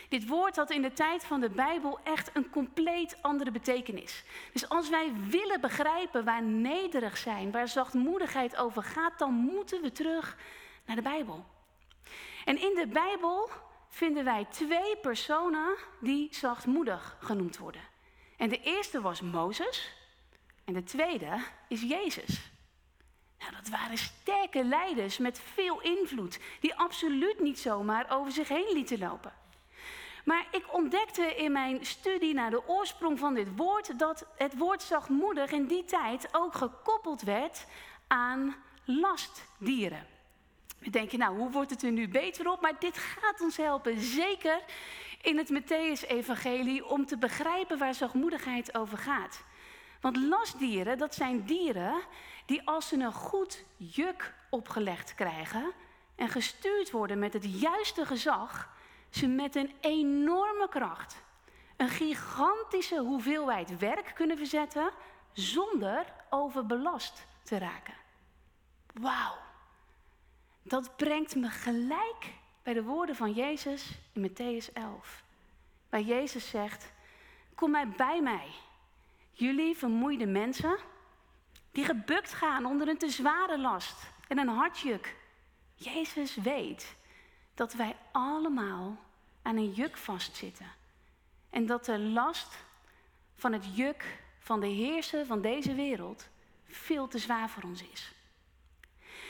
Dit 0.08 0.26
woord 0.26 0.56
had 0.56 0.70
in 0.70 0.82
de 0.82 0.92
tijd 0.92 1.24
van 1.24 1.40
de 1.40 1.50
Bijbel 1.50 1.98
echt 2.04 2.30
een 2.32 2.50
compleet 2.50 3.16
andere 3.20 3.50
betekenis. 3.50 4.24
Dus 4.52 4.68
als 4.68 4.88
wij 4.88 5.12
willen 5.28 5.60
begrijpen 5.60 6.24
waar 6.24 6.42
nederig 6.42 7.16
zijn, 7.16 7.50
waar 7.50 7.68
zachtmoedigheid 7.68 8.56
over 8.56 8.82
gaat, 8.82 9.18
dan 9.18 9.32
moeten 9.32 9.82
we 9.82 9.92
terug 9.92 10.36
naar 10.86 10.96
de 10.96 11.02
Bijbel. 11.02 11.44
En 12.44 12.60
in 12.60 12.74
de 12.74 12.86
Bijbel 12.86 13.50
vinden 13.88 14.24
wij 14.24 14.46
twee 14.50 14.96
personen 14.96 15.76
die 16.00 16.28
zachtmoedig 16.30 17.16
genoemd 17.20 17.58
worden. 17.58 17.82
En 18.36 18.48
de 18.48 18.60
eerste 18.60 19.00
was 19.00 19.20
Mozes 19.20 19.92
en 20.64 20.72
de 20.72 20.82
tweede 20.82 21.42
is 21.68 21.80
Jezus. 21.80 22.50
Nou, 23.38 23.52
dat 23.52 23.68
waren 23.68 23.98
sterke 23.98 24.64
leiders 24.64 25.18
met 25.18 25.40
veel 25.40 25.80
invloed, 25.80 26.38
die 26.60 26.74
absoluut 26.74 27.40
niet 27.40 27.58
zomaar 27.58 28.06
over 28.10 28.32
zich 28.32 28.48
heen 28.48 28.72
lieten 28.72 28.98
lopen. 28.98 29.32
Maar 30.30 30.46
ik 30.50 30.74
ontdekte 30.74 31.34
in 31.34 31.52
mijn 31.52 31.86
studie 31.86 32.34
naar 32.34 32.50
de 32.50 32.68
oorsprong 32.68 33.18
van 33.18 33.34
dit 33.34 33.56
woord 33.56 33.98
dat 33.98 34.26
het 34.36 34.58
woord 34.58 34.82
zachtmoedig 34.82 35.50
in 35.50 35.66
die 35.66 35.84
tijd 35.84 36.28
ook 36.32 36.54
gekoppeld 36.54 37.22
werd 37.22 37.66
aan 38.06 38.54
lastdieren. 38.84 40.06
We 40.78 40.90
denken, 40.90 41.18
nou, 41.18 41.36
hoe 41.36 41.50
wordt 41.50 41.70
het 41.70 41.82
er 41.82 41.90
nu 41.90 42.08
beter 42.08 42.50
op? 42.50 42.60
Maar 42.60 42.78
dit 42.78 42.98
gaat 42.98 43.40
ons 43.40 43.56
helpen, 43.56 44.00
zeker 44.00 44.60
in 45.22 45.38
het 45.38 45.50
Matthäus-evangelie, 45.52 46.86
om 46.86 47.06
te 47.06 47.18
begrijpen 47.18 47.78
waar 47.78 47.94
zachtmoedigheid 47.94 48.74
over 48.74 48.98
gaat. 48.98 49.42
Want 50.00 50.16
lastdieren, 50.16 50.98
dat 50.98 51.14
zijn 51.14 51.44
dieren 51.44 52.00
die 52.46 52.62
als 52.64 52.88
ze 52.88 52.96
een 52.96 53.12
goed 53.12 53.64
juk 53.76 54.34
opgelegd 54.50 55.14
krijgen 55.14 55.72
en 56.16 56.28
gestuurd 56.28 56.90
worden 56.90 57.18
met 57.18 57.32
het 57.32 57.60
juiste 57.60 58.06
gezag, 58.06 58.78
ze 59.10 59.26
met 59.26 59.54
een 59.54 59.74
enorme 59.80 60.68
kracht 60.68 61.22
een 61.80 61.88
gigantische 61.88 62.98
hoeveelheid 62.98 63.78
werk 63.78 64.12
kunnen 64.14 64.36
verzetten 64.36 64.90
zonder 65.32 66.04
overbelast 66.30 67.26
te 67.42 67.58
raken. 67.58 67.94
Wauw. 68.94 69.36
Dat 70.62 70.96
brengt 70.96 71.34
me 71.34 71.48
gelijk 71.48 72.32
bij 72.62 72.72
de 72.72 72.82
woorden 72.82 73.16
van 73.16 73.32
Jezus 73.32 73.98
in 74.12 74.30
Matthäus 74.30 74.72
11. 74.72 75.24
Waar 75.88 76.00
Jezus 76.00 76.48
zegt: 76.48 76.92
Kom 77.54 77.70
maar 77.70 77.88
bij 77.88 78.20
mij, 78.22 78.48
jullie 79.32 79.76
vermoeide 79.76 80.26
mensen, 80.26 80.78
die 81.72 81.84
gebukt 81.84 82.32
gaan 82.32 82.64
onder 82.64 82.88
een 82.88 82.98
te 82.98 83.10
zware 83.10 83.58
last 83.58 84.12
en 84.28 84.38
een 84.38 84.48
hartjuk. 84.48 85.16
Jezus 85.74 86.34
weet 86.34 86.96
dat 87.60 87.72
wij 87.72 87.96
allemaal 88.12 88.96
aan 89.42 89.56
een 89.56 89.72
juk 89.72 89.96
vastzitten. 89.96 90.72
En 91.50 91.66
dat 91.66 91.84
de 91.84 91.98
last 91.98 92.56
van 93.34 93.52
het 93.52 93.76
juk 93.76 94.18
van 94.38 94.60
de 94.60 94.66
heerser 94.66 95.26
van 95.26 95.40
deze 95.40 95.74
wereld 95.74 96.28
veel 96.66 97.08
te 97.08 97.18
zwaar 97.18 97.48
voor 97.48 97.62
ons 97.62 97.82
is. 97.92 98.12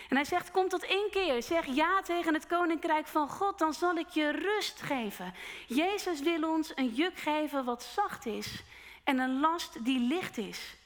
En 0.08 0.16
hij 0.16 0.24
zegt, 0.24 0.50
kom 0.50 0.68
tot 0.68 0.84
één 0.84 1.10
keer, 1.10 1.42
zeg 1.42 1.66
ja 1.66 2.02
tegen 2.02 2.34
het 2.34 2.46
koninkrijk 2.46 3.06
van 3.06 3.28
God, 3.28 3.58
dan 3.58 3.72
zal 3.72 3.94
ik 3.94 4.08
je 4.08 4.30
rust 4.30 4.82
geven. 4.82 5.34
Jezus 5.66 6.20
wil 6.20 6.50
ons 6.50 6.72
een 6.74 6.94
juk 6.94 7.18
geven 7.18 7.64
wat 7.64 7.82
zacht 7.82 8.26
is 8.26 8.62
en 9.04 9.18
een 9.18 9.40
last 9.40 9.84
die 9.84 10.00
licht 10.00 10.38
is. 10.38 10.76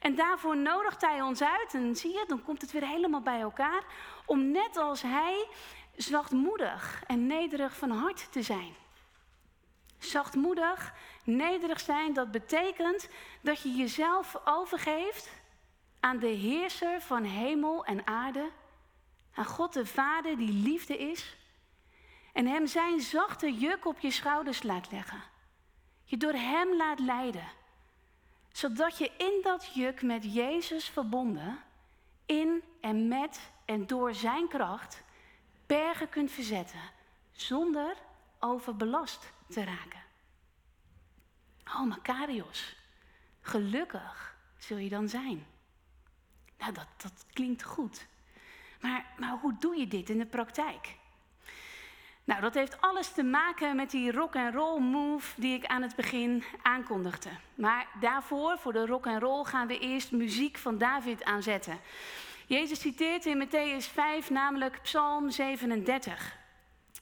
En 0.00 0.14
daarvoor 0.14 0.56
nodigt 0.56 1.00
hij 1.00 1.22
ons 1.22 1.42
uit, 1.42 1.74
en 1.74 1.96
zie 1.96 2.12
je, 2.12 2.24
dan 2.26 2.42
komt 2.42 2.60
het 2.60 2.72
weer 2.72 2.86
helemaal 2.86 3.22
bij 3.22 3.40
elkaar, 3.40 3.84
om 4.26 4.50
net 4.50 4.76
als 4.76 5.02
hij 5.02 5.46
zachtmoedig 6.02 7.02
en 7.06 7.26
nederig 7.26 7.76
van 7.76 7.90
hart 7.90 8.32
te 8.32 8.42
zijn. 8.42 8.74
Zachtmoedig, 9.98 10.94
nederig 11.24 11.80
zijn, 11.80 12.12
dat 12.12 12.30
betekent 12.30 13.08
dat 13.40 13.62
je 13.62 13.70
jezelf 13.70 14.40
overgeeft 14.44 15.30
aan 16.00 16.18
de 16.18 16.26
heerser 16.26 17.00
van 17.00 17.24
hemel 17.24 17.84
en 17.84 18.06
aarde, 18.06 18.50
aan 19.34 19.44
God 19.44 19.72
de 19.72 19.86
Vader 19.86 20.36
die 20.36 20.52
liefde 20.52 20.96
is, 20.96 21.36
en 22.32 22.46
Hem 22.46 22.66
zijn 22.66 23.00
zachte 23.00 23.52
juk 23.52 23.84
op 23.84 23.98
je 23.98 24.10
schouders 24.10 24.62
laat 24.62 24.90
leggen. 24.90 25.22
Je 26.04 26.16
door 26.16 26.32
Hem 26.32 26.76
laat 26.76 26.98
leiden, 26.98 27.48
zodat 28.52 28.98
je 28.98 29.10
in 29.16 29.40
dat 29.42 29.74
juk 29.74 30.02
met 30.02 30.34
Jezus 30.34 30.88
verbonden, 30.88 31.58
in 32.26 32.62
en 32.80 33.08
met 33.08 33.50
en 33.64 33.86
door 33.86 34.14
Zijn 34.14 34.48
kracht, 34.48 35.02
bergen 35.76 36.08
kunt 36.08 36.30
verzetten, 36.30 36.80
zonder 37.32 37.96
overbelast 38.38 39.32
te 39.48 39.64
raken. 39.64 40.02
Oh, 41.64 41.82
Makarios, 41.82 42.76
gelukkig 43.40 44.36
zul 44.58 44.76
je 44.76 44.88
dan 44.88 45.08
zijn. 45.08 45.46
Nou, 46.58 46.72
dat, 46.72 46.86
dat 46.96 47.26
klinkt 47.32 47.62
goed. 47.62 48.06
Maar, 48.80 49.04
maar 49.16 49.38
hoe 49.40 49.56
doe 49.58 49.76
je 49.76 49.86
dit 49.86 50.10
in 50.10 50.18
de 50.18 50.26
praktijk? 50.26 50.96
Nou, 52.24 52.40
dat 52.40 52.54
heeft 52.54 52.80
alles 52.80 53.12
te 53.12 53.22
maken 53.22 53.76
met 53.76 53.90
die 53.90 54.12
rock 54.12 54.36
and 54.36 54.54
roll 54.54 54.80
move 54.80 55.40
die 55.40 55.54
ik 55.54 55.66
aan 55.66 55.82
het 55.82 55.96
begin 55.96 56.44
aankondigde. 56.62 57.30
Maar 57.54 57.86
daarvoor, 58.00 58.58
voor 58.58 58.72
de 58.72 58.86
rock 58.86 59.06
and 59.06 59.22
roll, 59.22 59.44
gaan 59.44 59.66
we 59.66 59.78
eerst 59.78 60.12
muziek 60.12 60.58
van 60.58 60.78
David 60.78 61.24
aanzetten. 61.24 61.80
Jezus 62.50 62.80
citeert 62.80 63.26
in 63.26 63.38
Matthäus 63.38 63.86
5 63.86 64.30
namelijk 64.30 64.82
Psalm 64.82 65.30
37. 65.30 66.38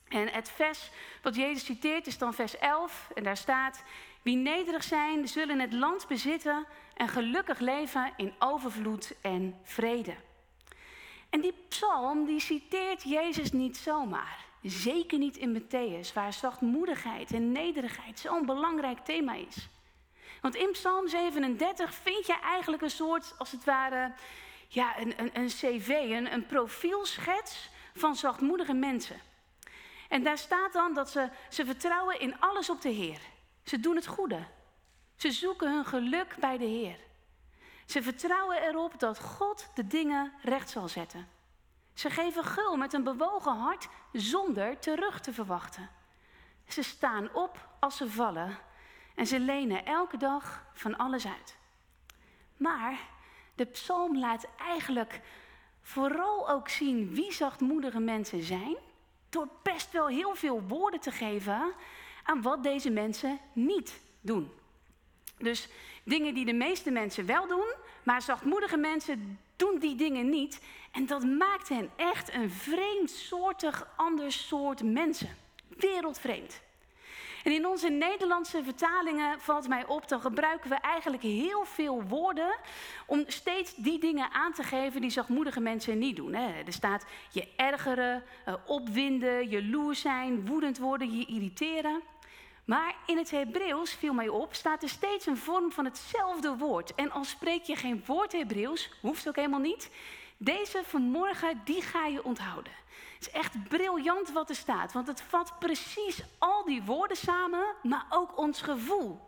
En 0.09 0.29
het 0.29 0.51
vers 0.51 0.91
wat 1.23 1.35
Jezus 1.35 1.65
citeert 1.65 2.07
is 2.07 2.19
dan 2.19 2.35
vers 2.35 2.59
11 2.59 3.11
en 3.15 3.23
daar 3.23 3.37
staat: 3.37 3.83
Wie 4.23 4.37
nederig 4.37 4.85
zijn, 4.85 5.29
zullen 5.29 5.59
het 5.59 5.73
land 5.73 6.07
bezitten 6.09 6.67
en 6.95 7.09
gelukkig 7.09 7.59
leven 7.59 8.13
in 8.17 8.35
overvloed 8.39 9.15
en 9.21 9.59
vrede. 9.63 10.15
En 11.31 11.41
die 11.41 11.55
psalm 11.69 12.25
die 12.25 12.41
citeert 12.41 13.03
Jezus 13.03 13.53
niet 13.53 13.77
zomaar. 13.77 14.45
Zeker 14.63 15.19
niet 15.19 15.37
in 15.37 15.61
Matthäus, 15.61 16.13
waar 16.15 16.33
zachtmoedigheid 16.33 17.33
en 17.33 17.53
nederigheid 17.53 18.19
zo'n 18.19 18.47
belangrijk 18.47 18.99
thema 18.99 19.35
is. 19.35 19.69
Want 20.41 20.55
in 20.55 20.73
Psalm 20.73 21.09
37 21.09 21.95
vind 21.95 22.27
je 22.27 22.41
eigenlijk 22.41 22.83
een 22.83 22.91
soort, 22.91 23.35
als 23.39 23.53
het 23.53 23.65
ware, 23.65 24.13
ja, 24.69 24.99
een, 24.99 25.21
een, 25.21 25.31
een 25.33 25.47
cv, 25.47 25.89
een, 25.89 26.33
een 26.33 26.47
profielschets 26.47 27.71
van 27.95 28.17
zachtmoedige 28.17 28.75
mensen. 28.75 29.21
En 30.09 30.23
daar 30.23 30.39
staat 30.39 30.73
dan 30.73 30.95
dat 30.95 31.11
ze, 31.11 31.29
ze 31.49 31.65
vertrouwen 31.65 32.21
in 32.21 32.41
alles 32.41 32.71
op 32.71 32.81
de 32.81 32.89
Heer. 32.89 33.21
Ze 33.65 33.81
doen 33.81 33.97
het 33.97 34.07
goede. 34.07 34.47
Ze 35.17 35.31
zoeken 35.31 35.73
hun 35.73 35.85
geluk 35.85 36.37
bij 36.41 36.59
de 36.59 36.65
Heer. 36.65 36.99
Ze 37.87 38.03
vertrouwen 38.03 38.63
erop 38.63 39.01
dat 39.01 39.21
God 39.21 39.71
de 39.75 39.87
dingen 39.87 40.33
recht 40.43 40.71
zal 40.71 40.89
zetten. 40.89 41.29
Ze 41.95 42.11
geven 42.11 42.45
gul 42.45 42.77
met 42.77 42.93
een 42.93 43.05
bewogen 43.05 43.57
hart 43.57 43.89
zonder 44.13 44.79
terug 44.79 45.21
te 45.21 45.33
verwachten. 45.33 45.91
Ze 46.69 46.83
staan 46.83 47.35
op 47.35 47.69
als 47.81 47.97
ze 47.97 48.11
vallen 48.11 48.59
en 49.15 49.27
ze 49.27 49.41
lenen 49.41 49.85
elke 49.85 50.17
dag 50.17 50.65
van 50.73 50.97
alles 50.97 51.27
uit. 51.27 51.57
Maar 52.57 52.99
de 53.59 53.65
psalm 53.65 54.19
laat 54.19 54.47
eigenlijk 54.59 55.21
vooral 55.83 56.51
ook 56.51 56.69
zien 56.69 57.15
wie 57.15 57.33
zachtmoedige 57.33 58.01
mensen 58.01 58.43
zijn 58.43 58.77
door 59.29 59.49
best 59.63 59.93
wel 59.93 60.07
heel 60.07 60.35
veel 60.35 60.63
woorden 60.63 61.01
te 61.01 61.11
geven 61.11 61.73
aan 62.23 62.43
wat 62.43 62.63
deze 62.63 62.91
mensen 62.91 63.39
niet 63.53 64.01
doen. 64.21 64.51
Dus 65.39 65.69
dingen 66.05 66.35
die 66.35 66.45
de 66.45 66.53
meeste 66.53 66.91
mensen 66.91 67.27
wel 67.27 67.47
doen, 67.47 67.75
maar 68.03 68.23
zachtmoedige 68.23 68.77
mensen 68.77 69.39
doen 69.57 69.79
die 69.79 69.97
dingen 69.97 70.29
niet. 70.29 70.61
En 70.93 71.07
dat 71.07 71.25
maakt 71.25 71.69
hen 71.69 71.91
echt 71.97 72.33
een 72.33 72.51
vreemdsoortig 72.51 73.89
ander 73.97 74.33
soort 74.33 74.83
mensen. 74.83 75.37
Wereldvreemd. 75.69 76.61
In 77.53 77.67
onze 77.67 77.89
Nederlandse 77.89 78.65
vertalingen 78.65 79.41
valt 79.41 79.69
mij 79.69 79.87
op, 79.87 80.09
dan 80.09 80.21
gebruiken 80.21 80.71
we 80.71 80.77
eigenlijk 80.77 81.23
heel 81.23 81.65
veel 81.65 82.03
woorden 82.03 82.57
om 83.07 83.25
steeds 83.27 83.75
die 83.75 84.01
dingen 84.01 84.31
aan 84.33 84.53
te 84.53 84.63
geven 84.63 85.01
die 85.01 85.11
zachtmoedige 85.11 85.61
mensen 85.61 85.99
niet 85.99 86.17
doen. 86.17 86.35
Er 86.35 86.73
staat 86.73 87.05
je 87.31 87.49
ergeren, 87.57 88.23
eh, 88.45 88.55
opwinden, 88.67 89.49
jaloers 89.49 90.01
zijn, 90.01 90.47
woedend 90.47 90.79
worden, 90.79 91.19
je 91.19 91.27
irriteren. 91.27 92.03
Maar 92.65 92.95
in 93.07 93.17
het 93.17 93.31
Hebreeuws, 93.31 93.93
viel 93.93 94.13
mij 94.13 94.29
op, 94.29 94.55
staat 94.55 94.83
er 94.83 94.89
steeds 94.89 95.27
een 95.27 95.37
vorm 95.37 95.73
van 95.73 95.85
hetzelfde 95.85 96.57
woord. 96.57 96.95
En 96.95 97.11
al 97.11 97.25
spreek 97.25 97.63
je 97.63 97.77
geen 97.77 98.03
woord 98.07 98.33
Hebreeuws, 98.33 98.91
hoeft 99.01 99.29
ook 99.29 99.37
helemaal 99.37 99.61
niet. 99.61 99.91
Deze 100.37 100.83
vanmorgen, 100.85 101.61
die 101.65 101.83
ga 101.83 102.07
je 102.07 102.25
onthouden. 102.25 102.73
Het 103.19 103.27
is 103.27 103.31
echt 103.31 103.69
briljant 103.69 104.33
wat 104.33 104.49
er 104.49 104.57
staat, 104.57 104.93
want 104.93 105.07
het 105.07 105.23
vat 105.23 105.59
precies 105.59 106.23
al 106.39 106.65
die 106.65 106.83
woorden 106.83 107.17
samen, 107.17 107.75
maar 107.83 108.07
ook 108.09 108.37
ons 108.37 108.61
gevoel. 108.61 109.21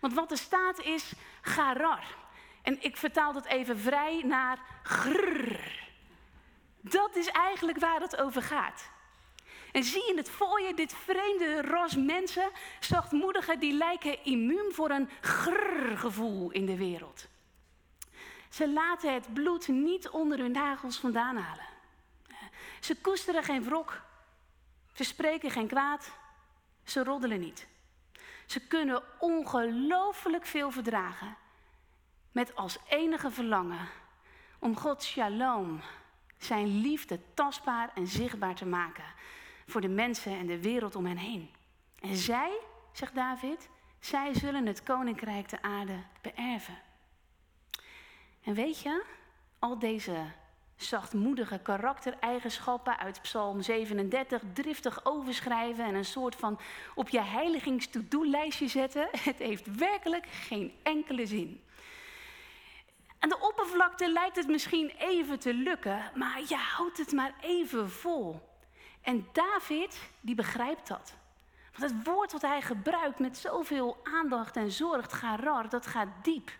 Want 0.00 0.14
wat 0.14 0.30
er 0.30 0.38
staat 0.38 0.80
is 0.80 1.12
garar. 1.40 2.16
En 2.62 2.82
ik 2.82 2.96
vertaal 2.96 3.32
dat 3.32 3.44
even 3.44 3.78
vrij 3.78 4.22
naar 4.24 4.58
grrr. 4.82 5.90
Dat 6.80 7.16
is 7.16 7.28
eigenlijk 7.28 7.78
waar 7.78 8.00
het 8.00 8.16
over 8.16 8.42
gaat. 8.42 8.90
En 9.72 9.84
zie 9.84 10.06
je 10.06 10.16
het 10.16 10.30
je, 10.66 10.72
dit 10.74 10.94
vreemde 10.94 11.60
ras 11.60 11.96
mensen, 11.96 12.50
zachtmoedigen, 12.80 13.60
die 13.60 13.72
lijken 13.72 14.24
immuun 14.24 14.72
voor 14.72 14.90
een 14.90 15.08
grrr 15.20 15.98
gevoel 15.98 16.50
in 16.50 16.66
de 16.66 16.76
wereld. 16.76 17.28
Ze 18.48 18.72
laten 18.72 19.14
het 19.14 19.32
bloed 19.32 19.68
niet 19.68 20.08
onder 20.08 20.38
hun 20.38 20.52
nagels 20.52 20.96
vandaan 20.96 21.36
halen. 21.36 21.71
Ze 22.82 23.00
koesteren 23.00 23.42
geen 23.42 23.64
wrok. 23.64 24.02
Ze 24.92 25.04
spreken 25.04 25.50
geen 25.50 25.66
kwaad. 25.66 26.12
Ze 26.84 27.04
roddelen 27.04 27.40
niet. 27.40 27.66
Ze 28.46 28.66
kunnen 28.66 29.02
ongelooflijk 29.18 30.46
veel 30.46 30.70
verdragen. 30.70 31.36
Met 32.32 32.56
als 32.56 32.78
enige 32.88 33.30
verlangen 33.30 33.88
om 34.58 34.76
God 34.76 35.02
shalom, 35.02 35.80
zijn 36.38 36.80
liefde 36.80 37.20
tastbaar 37.34 37.90
en 37.94 38.06
zichtbaar 38.06 38.54
te 38.54 38.66
maken 38.66 39.04
voor 39.66 39.80
de 39.80 39.88
mensen 39.88 40.38
en 40.38 40.46
de 40.46 40.62
wereld 40.62 40.96
om 40.96 41.06
hen 41.06 41.16
heen. 41.16 41.50
En 42.00 42.16
zij, 42.16 42.58
zegt 42.92 43.14
David, 43.14 43.68
zij 44.00 44.34
zullen 44.34 44.66
het 44.66 44.82
koninkrijk 44.82 45.48
de 45.48 45.62
aarde 45.62 46.02
beërven. 46.20 46.78
En 48.42 48.54
weet 48.54 48.80
je, 48.80 49.04
al 49.58 49.78
deze 49.78 50.32
zachtmoedige 50.82 51.58
karaktereigenschappen 51.58 52.98
uit 52.98 53.22
Psalm 53.22 53.62
37 53.62 54.42
driftig 54.52 55.04
overschrijven 55.04 55.84
en 55.84 55.94
een 55.94 56.04
soort 56.04 56.34
van 56.34 56.58
op 56.94 57.08
je 57.08 57.20
heiligings-to-do-lijstje 57.20 58.68
zetten, 58.68 59.08
het 59.28 59.38
heeft 59.38 59.76
werkelijk 59.76 60.26
geen 60.26 60.72
enkele 60.82 61.26
zin. 61.26 61.64
Aan 63.18 63.28
de 63.28 63.40
oppervlakte 63.40 64.12
lijkt 64.12 64.36
het 64.36 64.48
misschien 64.48 64.92
even 64.98 65.38
te 65.38 65.54
lukken, 65.54 66.10
maar 66.14 66.40
je 66.48 66.56
houdt 66.56 66.98
het 66.98 67.12
maar 67.12 67.34
even 67.40 67.90
vol. 67.90 68.40
En 69.02 69.28
David, 69.32 70.00
die 70.20 70.34
begrijpt 70.34 70.88
dat. 70.88 71.14
Want 71.78 71.92
het 71.92 72.04
woord 72.04 72.32
wat 72.32 72.42
hij 72.42 72.62
gebruikt 72.62 73.18
met 73.18 73.36
zoveel 73.36 73.96
aandacht 74.02 74.56
en 74.56 74.70
zorg, 74.70 75.18
garar, 75.18 75.68
dat 75.68 75.86
gaat 75.86 76.08
diep. 76.22 76.50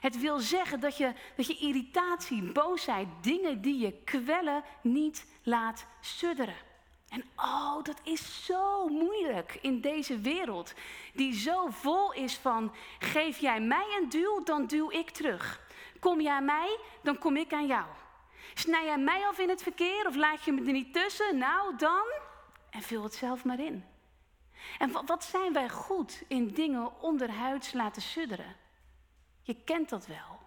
Het 0.00 0.20
wil 0.20 0.38
zeggen 0.38 0.80
dat 0.80 0.96
je, 0.96 1.12
dat 1.36 1.46
je 1.46 1.56
irritatie, 1.56 2.52
boosheid, 2.52 3.08
dingen 3.20 3.60
die 3.60 3.78
je 3.78 3.92
kwellen, 4.04 4.62
niet 4.82 5.26
laat 5.42 5.86
sudderen. 6.00 6.68
En 7.08 7.24
oh, 7.36 7.82
dat 7.82 8.00
is 8.02 8.44
zo 8.44 8.88
moeilijk 8.88 9.58
in 9.62 9.80
deze 9.80 10.18
wereld, 10.18 10.74
die 11.14 11.34
zo 11.34 11.66
vol 11.68 12.12
is 12.12 12.36
van: 12.36 12.74
geef 12.98 13.38
jij 13.38 13.60
mij 13.60 13.98
een 14.00 14.08
duw, 14.08 14.42
dan 14.42 14.66
duw 14.66 14.90
ik 14.90 15.10
terug. 15.10 15.60
Kom 16.00 16.20
jij 16.20 16.42
mij, 16.42 16.78
dan 17.02 17.18
kom 17.18 17.36
ik 17.36 17.52
aan 17.52 17.66
jou. 17.66 17.86
Snij 18.54 18.84
jij 18.84 18.98
mij 18.98 19.26
af 19.26 19.38
in 19.38 19.48
het 19.48 19.62
verkeer 19.62 20.06
of 20.06 20.16
laat 20.16 20.44
je 20.44 20.52
me 20.52 20.66
er 20.66 20.72
niet 20.72 20.94
tussen? 20.94 21.38
Nou, 21.38 21.76
dan. 21.76 22.04
En 22.70 22.82
vul 22.82 23.02
het 23.02 23.14
zelf 23.14 23.44
maar 23.44 23.60
in. 23.60 23.89
En 24.78 25.06
wat 25.06 25.24
zijn 25.24 25.52
wij 25.52 25.68
goed 25.68 26.22
in 26.28 26.48
dingen 26.48 27.00
onderhuids 27.02 27.72
laten 27.72 28.02
sudderen? 28.02 28.56
Je 29.42 29.54
kent 29.64 29.88
dat 29.88 30.06
wel. 30.06 30.38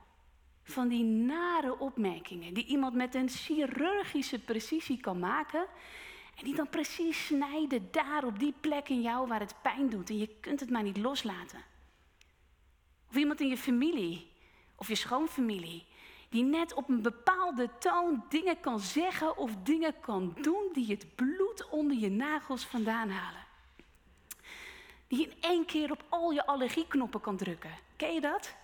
Van 0.63 0.87
die 0.87 1.03
nare 1.03 1.79
opmerkingen 1.79 2.53
die 2.53 2.65
iemand 2.65 2.93
met 2.93 3.15
een 3.15 3.29
chirurgische 3.29 4.39
precisie 4.39 4.99
kan 4.99 5.19
maken. 5.19 5.65
En 6.35 6.43
die 6.43 6.55
dan 6.55 6.69
precies 6.69 7.25
snijden 7.25 7.87
daar 7.91 8.23
op 8.25 8.39
die 8.39 8.53
plek 8.61 8.89
in 8.89 9.01
jou 9.01 9.27
waar 9.27 9.39
het 9.39 9.55
pijn 9.61 9.89
doet. 9.89 10.09
En 10.09 10.17
je 10.17 10.29
kunt 10.39 10.59
het 10.59 10.69
maar 10.69 10.83
niet 10.83 10.97
loslaten. 10.97 11.63
Of 13.09 13.15
iemand 13.15 13.41
in 13.41 13.47
je 13.47 13.57
familie 13.57 14.31
of 14.75 14.87
je 14.87 14.95
schoonfamilie. 14.95 15.85
Die 16.29 16.43
net 16.43 16.73
op 16.73 16.89
een 16.89 17.01
bepaalde 17.01 17.69
toon 17.79 18.23
dingen 18.29 18.59
kan 18.59 18.79
zeggen 18.79 19.37
of 19.37 19.55
dingen 19.63 19.99
kan 19.99 20.35
doen 20.41 20.69
die 20.73 20.87
het 20.87 21.15
bloed 21.15 21.69
onder 21.69 21.97
je 21.97 22.09
nagels 22.09 22.65
vandaan 22.65 23.09
halen. 23.09 23.42
Die 25.13 25.27
in 25.27 25.33
één 25.41 25.65
keer 25.65 25.91
op 25.91 26.03
al 26.09 26.31
je 26.31 26.45
allergieknoppen 26.45 27.21
kan 27.21 27.37
drukken. 27.37 27.71
Ken 27.95 28.13
je 28.13 28.21
dat? 28.21 28.55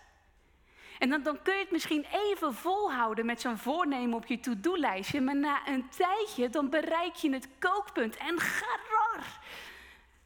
En 0.99 1.09
dan, 1.09 1.23
dan 1.23 1.41
kun 1.41 1.53
je 1.53 1.59
het 1.59 1.71
misschien 1.71 2.05
even 2.11 2.53
volhouden 2.53 3.25
met 3.25 3.41
zo'n 3.41 3.57
voornemen 3.57 4.17
op 4.17 4.25
je 4.25 4.39
to-do-lijstje. 4.39 5.21
Maar 5.21 5.35
na 5.35 5.67
een 5.67 5.89
tijdje, 5.89 6.49
dan 6.49 6.69
bereik 6.69 7.15
je 7.15 7.33
het 7.33 7.47
kookpunt. 7.59 8.17
En 8.17 8.39
garar! 8.39 9.39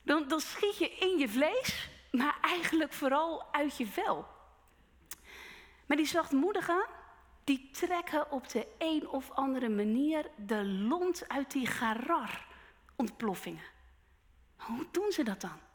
Dan, 0.03 0.27
dan 0.27 0.39
schiet 0.39 0.77
je 0.77 0.89
in 0.89 1.17
je 1.17 1.29
vlees, 1.29 1.89
maar 2.11 2.37
eigenlijk 2.41 2.93
vooral 2.93 3.53
uit 3.53 3.77
je 3.77 3.87
vel. 3.87 4.25
Maar 5.85 5.97
die 5.97 6.05
zachtmoedigen, 6.05 6.85
die 7.43 7.69
trekken 7.71 8.31
op 8.31 8.49
de 8.49 8.67
een 8.77 9.07
of 9.07 9.31
andere 9.31 9.69
manier 9.69 10.29
de 10.35 10.65
lont 10.65 11.27
uit 11.27 11.51
die 11.51 11.67
garar 11.67 12.47
ontploffingen. 12.95 13.65
Hoe 14.55 14.85
doen 14.91 15.11
ze 15.11 15.23
dat 15.23 15.41
dan? 15.41 15.71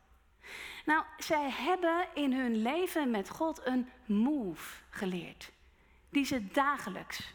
Nou, 0.85 1.05
zij 1.19 1.51
hebben 1.51 2.09
in 2.15 2.33
hun 2.33 2.63
leven 2.63 3.11
met 3.11 3.29
God 3.29 3.67
een 3.67 3.89
move 4.07 4.83
geleerd. 4.91 5.51
Die 6.11 6.25
ze 6.25 6.47
dagelijks, 6.47 7.35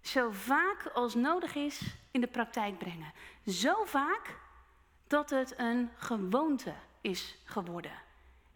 zo 0.00 0.30
vaak 0.30 0.86
als 0.94 1.14
nodig 1.14 1.54
is, 1.54 1.80
in 2.10 2.20
de 2.20 2.26
praktijk 2.26 2.78
brengen. 2.78 3.12
Zo 3.46 3.84
vaak 3.84 4.38
dat 5.06 5.30
het 5.30 5.54
een 5.56 5.90
gewoonte 5.96 6.74
is 7.00 7.38
geworden. 7.44 7.92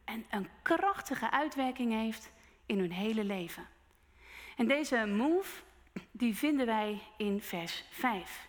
En 0.05 0.27
een 0.31 0.49
krachtige 0.63 1.31
uitwerking 1.31 1.93
heeft 1.93 2.33
in 2.67 2.79
hun 2.79 2.93
hele 2.93 3.25
leven. 3.25 3.69
En 4.57 4.67
deze 4.67 5.07
move, 5.07 5.63
die 6.11 6.37
vinden 6.37 6.67
wij 6.67 7.03
in 7.17 7.43
vers 7.43 7.85
5. 7.91 8.49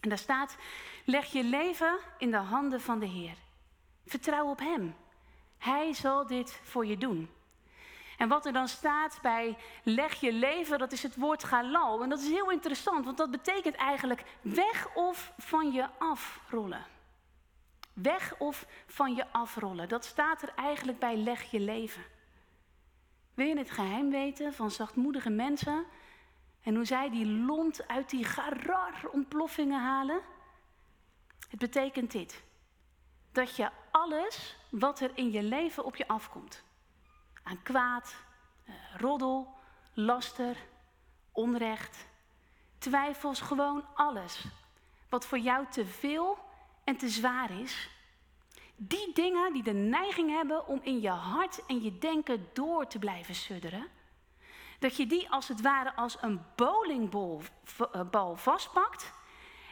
En 0.00 0.08
daar 0.08 0.18
staat, 0.18 0.56
leg 1.04 1.26
je 1.26 1.44
leven 1.44 1.98
in 2.18 2.30
de 2.30 2.36
handen 2.36 2.80
van 2.80 2.98
de 2.98 3.06
Heer. 3.06 3.36
Vertrouw 4.08 4.50
op 4.50 4.58
Hem. 4.58 4.94
Hij 5.58 5.92
zal 5.92 6.26
dit 6.26 6.60
voor 6.62 6.86
je 6.86 6.96
doen. 6.96 7.30
En 8.18 8.28
wat 8.28 8.46
er 8.46 8.52
dan 8.52 8.68
staat 8.68 9.18
bij 9.22 9.56
leg 9.82 10.20
je 10.20 10.32
leven, 10.32 10.78
dat 10.78 10.92
is 10.92 11.02
het 11.02 11.16
woord 11.16 11.44
galal. 11.44 12.02
En 12.02 12.08
dat 12.08 12.18
is 12.18 12.28
heel 12.28 12.50
interessant, 12.50 13.04
want 13.04 13.16
dat 13.16 13.30
betekent 13.30 13.74
eigenlijk 13.74 14.24
weg 14.40 14.94
of 14.94 15.32
van 15.38 15.72
je 15.72 15.88
afrollen. 15.98 16.86
Weg 17.92 18.34
of 18.38 18.66
van 18.86 19.14
je 19.14 19.32
afrollen. 19.32 19.88
Dat 19.88 20.04
staat 20.04 20.42
er 20.42 20.52
eigenlijk 20.54 20.98
bij 20.98 21.16
leg 21.16 21.50
je 21.50 21.60
leven. 21.60 22.02
Wil 23.34 23.46
je 23.46 23.58
het 23.58 23.70
geheim 23.70 24.10
weten 24.10 24.54
van 24.54 24.70
zachtmoedige 24.70 25.30
mensen 25.30 25.84
en 26.62 26.74
hoe 26.74 26.84
zij 26.84 27.10
die 27.10 27.26
lont 27.26 27.88
uit 27.88 28.10
die 28.10 28.24
garar 28.24 29.08
ontploffingen 29.12 29.80
halen? 29.80 30.20
Het 31.48 31.58
betekent 31.58 32.10
dit 32.10 32.42
dat 33.38 33.56
je 33.56 33.70
alles 33.90 34.56
wat 34.68 35.00
er 35.00 35.10
in 35.14 35.30
je 35.30 35.42
leven 35.42 35.84
op 35.84 35.96
je 35.96 36.08
afkomt, 36.08 36.64
aan 37.42 37.62
kwaad, 37.62 38.16
eh, 38.64 38.74
roddel, 38.96 39.54
laster, 39.94 40.56
onrecht, 41.32 42.06
twijfels, 42.78 43.40
gewoon 43.40 43.84
alles 43.94 44.44
wat 45.08 45.26
voor 45.26 45.38
jou 45.38 45.66
te 45.70 45.86
veel 45.86 46.38
en 46.84 46.96
te 46.96 47.08
zwaar 47.08 47.50
is, 47.50 47.90
die 48.76 49.12
dingen 49.14 49.52
die 49.52 49.62
de 49.62 49.72
neiging 49.72 50.30
hebben 50.30 50.66
om 50.66 50.80
in 50.82 51.00
je 51.00 51.10
hart 51.10 51.66
en 51.66 51.82
je 51.82 51.98
denken 51.98 52.48
door 52.52 52.86
te 52.86 52.98
blijven 52.98 53.34
sudderen, 53.34 53.86
dat 54.78 54.96
je 54.96 55.06
die 55.06 55.30
als 55.30 55.48
het 55.48 55.60
ware 55.60 55.94
als 55.94 56.16
een 56.20 56.44
bowlingbal 56.54 57.42
eh, 57.92 58.30
vastpakt 58.34 59.12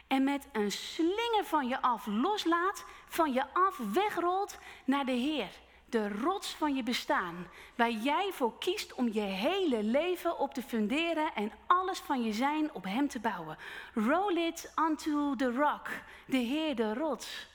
en 0.07 0.23
met 0.23 0.47
een 0.51 0.71
slinger 0.71 1.43
van 1.43 1.67
je 1.67 1.81
af 1.81 2.05
loslaat, 2.05 2.85
van 3.07 3.33
je 3.33 3.43
af 3.53 3.77
wegrolt 3.93 4.57
naar 4.85 5.05
de 5.05 5.11
Heer. 5.11 5.49
de 5.89 6.09
rots 6.09 6.55
van 6.55 6.75
je 6.75 6.83
bestaan, 6.83 7.47
waar 7.75 7.91
jij 7.91 8.29
voor 8.33 8.57
kiest 8.57 8.93
om 8.93 9.13
je 9.13 9.21
hele 9.21 9.83
leven 9.83 10.39
op 10.39 10.53
te 10.53 10.61
funderen 10.61 11.33
en 11.35 11.51
alles 11.67 11.99
van 11.99 12.23
je 12.23 12.33
zijn 12.33 12.73
op 12.73 12.83
Hem 12.83 13.07
te 13.07 13.19
bouwen. 13.19 13.57
Roll 13.93 14.37
it 14.37 14.71
onto 14.75 15.35
the 15.35 15.51
rock, 15.51 15.89
de 16.25 16.37
Heer, 16.37 16.75
de 16.75 16.93
rots. 16.93 17.47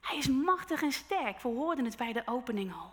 Hij 0.00 0.16
is 0.16 0.28
machtig 0.28 0.82
en 0.82 0.92
sterk, 0.92 1.40
we 1.40 1.48
hoorden 1.48 1.84
het 1.84 1.96
bij 1.96 2.12
de 2.12 2.22
opening 2.24 2.72
al. 2.72 2.90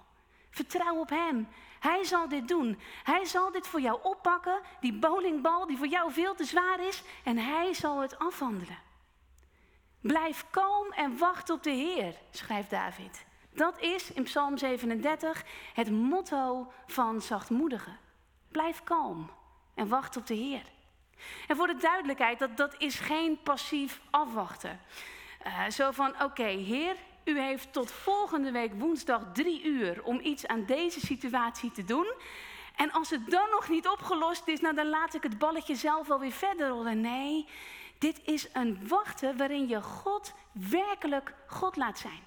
Vertrouw 0.49 0.99
op 0.99 1.09
Hem. 1.09 1.47
Hij 1.79 2.03
zal 2.03 2.27
dit 2.27 2.47
doen. 2.47 2.79
Hij 3.03 3.25
zal 3.25 3.51
dit 3.51 3.67
voor 3.67 3.81
jou 3.81 3.99
oppakken, 4.03 4.61
die 4.79 4.93
bowlingbal 4.93 5.67
die 5.67 5.77
voor 5.77 5.87
jou 5.87 6.11
veel 6.11 6.35
te 6.35 6.43
zwaar 6.43 6.87
is, 6.87 7.03
en 7.23 7.37
Hij 7.37 7.73
zal 7.73 7.99
het 7.99 8.19
afhandelen. 8.19 8.77
Blijf 10.03 10.45
kalm 10.49 10.91
en 10.91 11.17
wacht 11.17 11.49
op 11.49 11.63
de 11.63 11.71
Heer, 11.71 12.15
schrijft 12.31 12.69
David. 12.69 13.25
Dat 13.53 13.79
is 13.79 14.11
in 14.11 14.23
Psalm 14.23 14.57
37 14.57 15.43
het 15.73 15.91
motto 15.91 16.71
van 16.87 17.21
zachtmoedigen. 17.21 17.97
Blijf 18.51 18.83
kalm 18.83 19.29
en 19.75 19.87
wacht 19.87 20.17
op 20.17 20.27
de 20.27 20.33
Heer. 20.33 20.61
En 21.47 21.55
voor 21.55 21.67
de 21.67 21.75
duidelijkheid, 21.75 22.39
dat, 22.39 22.57
dat 22.57 22.75
is 22.77 22.99
geen 22.99 23.39
passief 23.43 24.01
afwachten. 24.09 24.79
Uh, 25.45 25.69
zo 25.69 25.91
van, 25.91 26.21
oké, 26.21 26.43
Heer, 26.43 26.95
u 27.23 27.39
heeft 27.39 27.73
tot 27.73 27.91
volgende 27.91 28.51
week 28.51 28.71
woensdag 28.73 29.21
drie 29.33 29.63
uur 29.63 30.03
om 30.03 30.19
iets 30.19 30.47
aan 30.47 30.65
deze 30.65 30.99
situatie 30.99 31.71
te 31.71 31.85
doen. 31.85 32.13
En 32.75 32.91
als 32.91 33.09
het 33.09 33.29
dan 33.29 33.49
nog 33.49 33.69
niet 33.69 33.87
opgelost 33.87 34.47
is, 34.47 34.59
nou 34.59 34.75
dan 34.75 34.89
laat 34.89 35.13
ik 35.13 35.23
het 35.23 35.37
balletje 35.37 35.75
zelf 35.75 36.07
wel 36.07 36.19
weer 36.19 36.31
verder 36.31 36.67
rollen. 36.67 37.01
Nee, 37.01 37.47
dit 38.03 38.21
is 38.25 38.47
een 38.53 38.87
wachten 38.87 39.37
waarin 39.37 39.67
je 39.67 39.81
God 39.81 40.33
werkelijk 40.51 41.33
God 41.47 41.75
laat 41.75 41.99
zijn. 41.99 42.23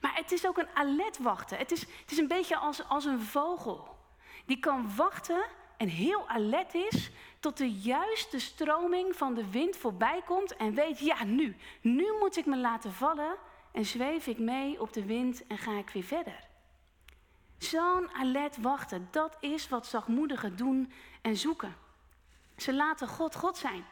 Maar 0.00 0.14
het 0.14 0.32
is 0.32 0.46
ook 0.46 0.58
een 0.58 0.74
alert 0.74 1.18
wachten. 1.18 1.58
Het 1.58 1.72
is, 1.72 1.80
het 1.80 2.10
is 2.10 2.18
een 2.18 2.28
beetje 2.28 2.56
als, 2.56 2.88
als 2.88 3.04
een 3.04 3.20
vogel. 3.20 3.96
Die 4.46 4.58
kan 4.58 4.96
wachten 4.96 5.44
en 5.76 5.88
heel 5.88 6.28
alert 6.28 6.74
is 6.74 7.10
tot 7.40 7.56
de 7.56 7.72
juiste 7.72 8.38
stroming 8.38 9.16
van 9.16 9.34
de 9.34 9.50
wind 9.50 9.76
voorbij 9.76 10.22
komt 10.26 10.56
en 10.56 10.74
weet, 10.74 10.98
ja 10.98 11.24
nu, 11.24 11.56
nu 11.80 12.06
moet 12.20 12.36
ik 12.36 12.46
me 12.46 12.56
laten 12.56 12.92
vallen 12.92 13.36
en 13.72 13.84
zweef 13.84 14.26
ik 14.26 14.38
mee 14.38 14.80
op 14.80 14.92
de 14.92 15.04
wind 15.04 15.46
en 15.46 15.58
ga 15.58 15.72
ik 15.72 15.90
weer 15.90 16.02
verder. 16.02 16.46
Zo'n 17.58 18.10
alert 18.12 18.60
wachten, 18.60 19.08
dat 19.10 19.36
is 19.40 19.68
wat 19.68 19.86
zachtmoedigen 19.86 20.56
doen 20.56 20.92
en 21.22 21.36
zoeken. 21.36 21.76
Ze 22.56 22.74
laten 22.74 23.08
God 23.08 23.34
God 23.34 23.56
zijn. 23.56 23.84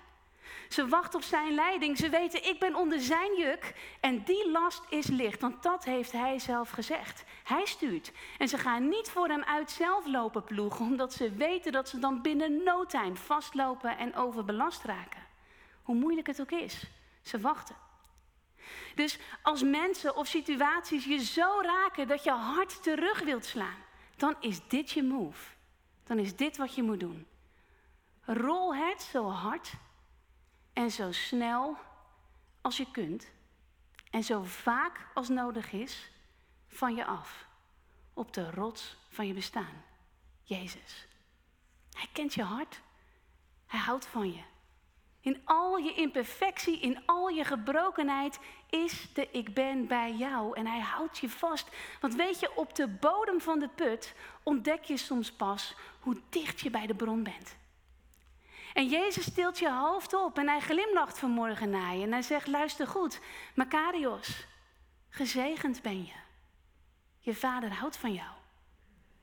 Ze 0.68 0.88
wachten 0.88 1.18
op 1.18 1.24
zijn 1.24 1.54
leiding. 1.54 1.96
Ze 1.96 2.08
weten, 2.08 2.48
ik 2.48 2.58
ben 2.58 2.74
onder 2.74 3.00
zijn 3.00 3.36
juk. 3.36 3.74
En 4.00 4.24
die 4.24 4.50
last 4.50 4.82
is 4.88 5.06
licht, 5.06 5.40
want 5.40 5.62
dat 5.62 5.84
heeft 5.84 6.12
hij 6.12 6.38
zelf 6.38 6.70
gezegd. 6.70 7.24
Hij 7.44 7.66
stuurt. 7.66 8.12
En 8.38 8.48
ze 8.48 8.58
gaan 8.58 8.88
niet 8.88 9.10
voor 9.10 9.28
hem 9.28 9.42
uit 9.42 9.70
zelf 9.70 10.06
lopen 10.06 10.44
ploegen, 10.44 10.84
omdat 10.84 11.12
ze 11.12 11.30
weten 11.32 11.72
dat 11.72 11.88
ze 11.88 11.98
dan 11.98 12.22
binnen 12.22 12.62
no 12.62 12.86
time 12.86 13.16
vastlopen 13.16 13.98
en 13.98 14.14
overbelast 14.14 14.84
raken. 14.84 15.26
Hoe 15.82 15.94
moeilijk 15.96 16.26
het 16.26 16.40
ook 16.40 16.50
is, 16.50 16.84
ze 17.22 17.40
wachten. 17.40 17.76
Dus 18.94 19.18
als 19.42 19.62
mensen 19.62 20.16
of 20.16 20.26
situaties 20.26 21.04
je 21.04 21.24
zo 21.24 21.60
raken 21.62 22.08
dat 22.08 22.24
je 22.24 22.30
hart 22.30 22.82
terug 22.82 23.20
wilt 23.20 23.44
slaan, 23.44 23.84
dan 24.16 24.36
is 24.40 24.68
dit 24.68 24.90
je 24.90 25.02
move. 25.02 25.54
Dan 26.04 26.18
is 26.18 26.36
dit 26.36 26.56
wat 26.56 26.74
je 26.74 26.82
moet 26.82 27.00
doen. 27.00 27.26
Rol 28.24 28.74
het 28.74 29.02
zo 29.02 29.28
hard 29.28 29.72
en 30.76 30.90
zo 30.90 31.12
snel 31.12 31.76
als 32.60 32.76
je 32.76 32.90
kunt 32.90 33.30
en 34.10 34.24
zo 34.24 34.42
vaak 34.42 35.06
als 35.14 35.28
nodig 35.28 35.72
is 35.72 36.10
van 36.68 36.94
je 36.94 37.04
af 37.04 37.46
op 38.14 38.32
de 38.32 38.50
rots 38.50 38.96
van 39.08 39.26
je 39.26 39.32
bestaan, 39.32 39.84
Jezus. 40.42 41.06
Hij 41.92 42.08
kent 42.12 42.34
je 42.34 42.42
hart. 42.42 42.80
Hij 43.66 43.80
houdt 43.80 44.06
van 44.06 44.32
je. 44.32 44.42
In 45.20 45.40
al 45.44 45.76
je 45.76 45.94
imperfectie, 45.94 46.80
in 46.80 47.06
al 47.06 47.28
je 47.28 47.44
gebrokenheid 47.44 48.38
is 48.70 49.12
de 49.12 49.30
ik 49.30 49.54
ben 49.54 49.86
bij 49.86 50.14
jou 50.14 50.56
en 50.56 50.66
hij 50.66 50.80
houdt 50.80 51.18
je 51.18 51.28
vast. 51.28 51.68
Want 52.00 52.14
weet 52.14 52.40
je, 52.40 52.56
op 52.56 52.74
de 52.74 52.88
bodem 52.88 53.40
van 53.40 53.58
de 53.58 53.68
put 53.68 54.14
ontdek 54.42 54.84
je 54.84 54.96
soms 54.96 55.32
pas 55.32 55.74
hoe 56.00 56.20
dicht 56.28 56.60
je 56.60 56.70
bij 56.70 56.86
de 56.86 56.94
bron 56.94 57.22
bent. 57.22 57.56
En 58.76 58.88
Jezus 58.88 59.32
tilt 59.32 59.58
je 59.58 59.72
hoofd 59.72 60.14
op 60.14 60.38
en 60.38 60.48
hij 60.48 60.60
glimlacht 60.60 61.18
vanmorgen 61.18 61.70
naar 61.70 61.94
je. 61.94 62.02
En 62.02 62.12
hij 62.12 62.22
zegt, 62.22 62.46
luister 62.46 62.86
goed, 62.86 63.20
Makarios, 63.54 64.46
gezegend 65.08 65.82
ben 65.82 66.04
je. 66.04 66.12
Je 67.18 67.34
vader 67.34 67.72
houdt 67.72 67.96
van 67.96 68.12
jou. 68.12 68.30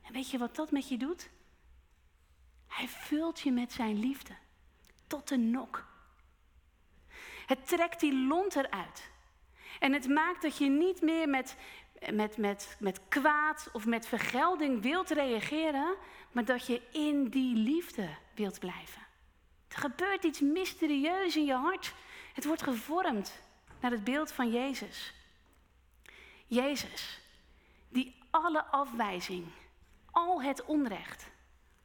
En 0.01 0.13
weet 0.13 0.29
je 0.29 0.37
wat 0.37 0.55
dat 0.55 0.71
met 0.71 0.89
je 0.89 0.97
doet? 0.97 1.29
Hij 2.67 2.87
vult 2.87 3.39
je 3.39 3.51
met 3.51 3.71
zijn 3.71 3.99
liefde. 3.99 4.33
Tot 5.07 5.27
de 5.27 5.37
nok. 5.37 5.85
Het 7.45 7.67
trekt 7.67 7.99
die 7.99 8.27
lont 8.27 8.55
eruit. 8.55 9.11
En 9.79 9.93
het 9.93 10.07
maakt 10.07 10.41
dat 10.41 10.57
je 10.57 10.69
niet 10.69 11.01
meer 11.01 11.29
met, 11.29 11.55
met, 12.13 12.37
met, 12.37 12.75
met 12.79 12.99
kwaad 13.07 13.69
of 13.73 13.85
met 13.85 14.07
vergelding 14.07 14.81
wilt 14.81 15.09
reageren, 15.09 15.95
maar 16.31 16.45
dat 16.45 16.67
je 16.67 16.81
in 16.91 17.29
die 17.29 17.55
liefde 17.55 18.09
wilt 18.35 18.59
blijven. 18.59 19.02
Er 19.73 19.79
gebeurt 19.79 20.23
iets 20.23 20.39
mysterieus 20.39 21.35
in 21.35 21.45
je 21.45 21.53
hart. 21.53 21.93
Het 22.33 22.45
wordt 22.45 22.63
gevormd 22.63 23.41
naar 23.79 23.91
het 23.91 24.03
beeld 24.03 24.31
van 24.31 24.51
Jezus. 24.51 25.13
Jezus, 26.47 27.21
die 27.89 28.15
alle 28.29 28.63
afwijzing, 28.65 29.45
al 30.11 30.41
het 30.41 30.65
onrecht, 30.65 31.31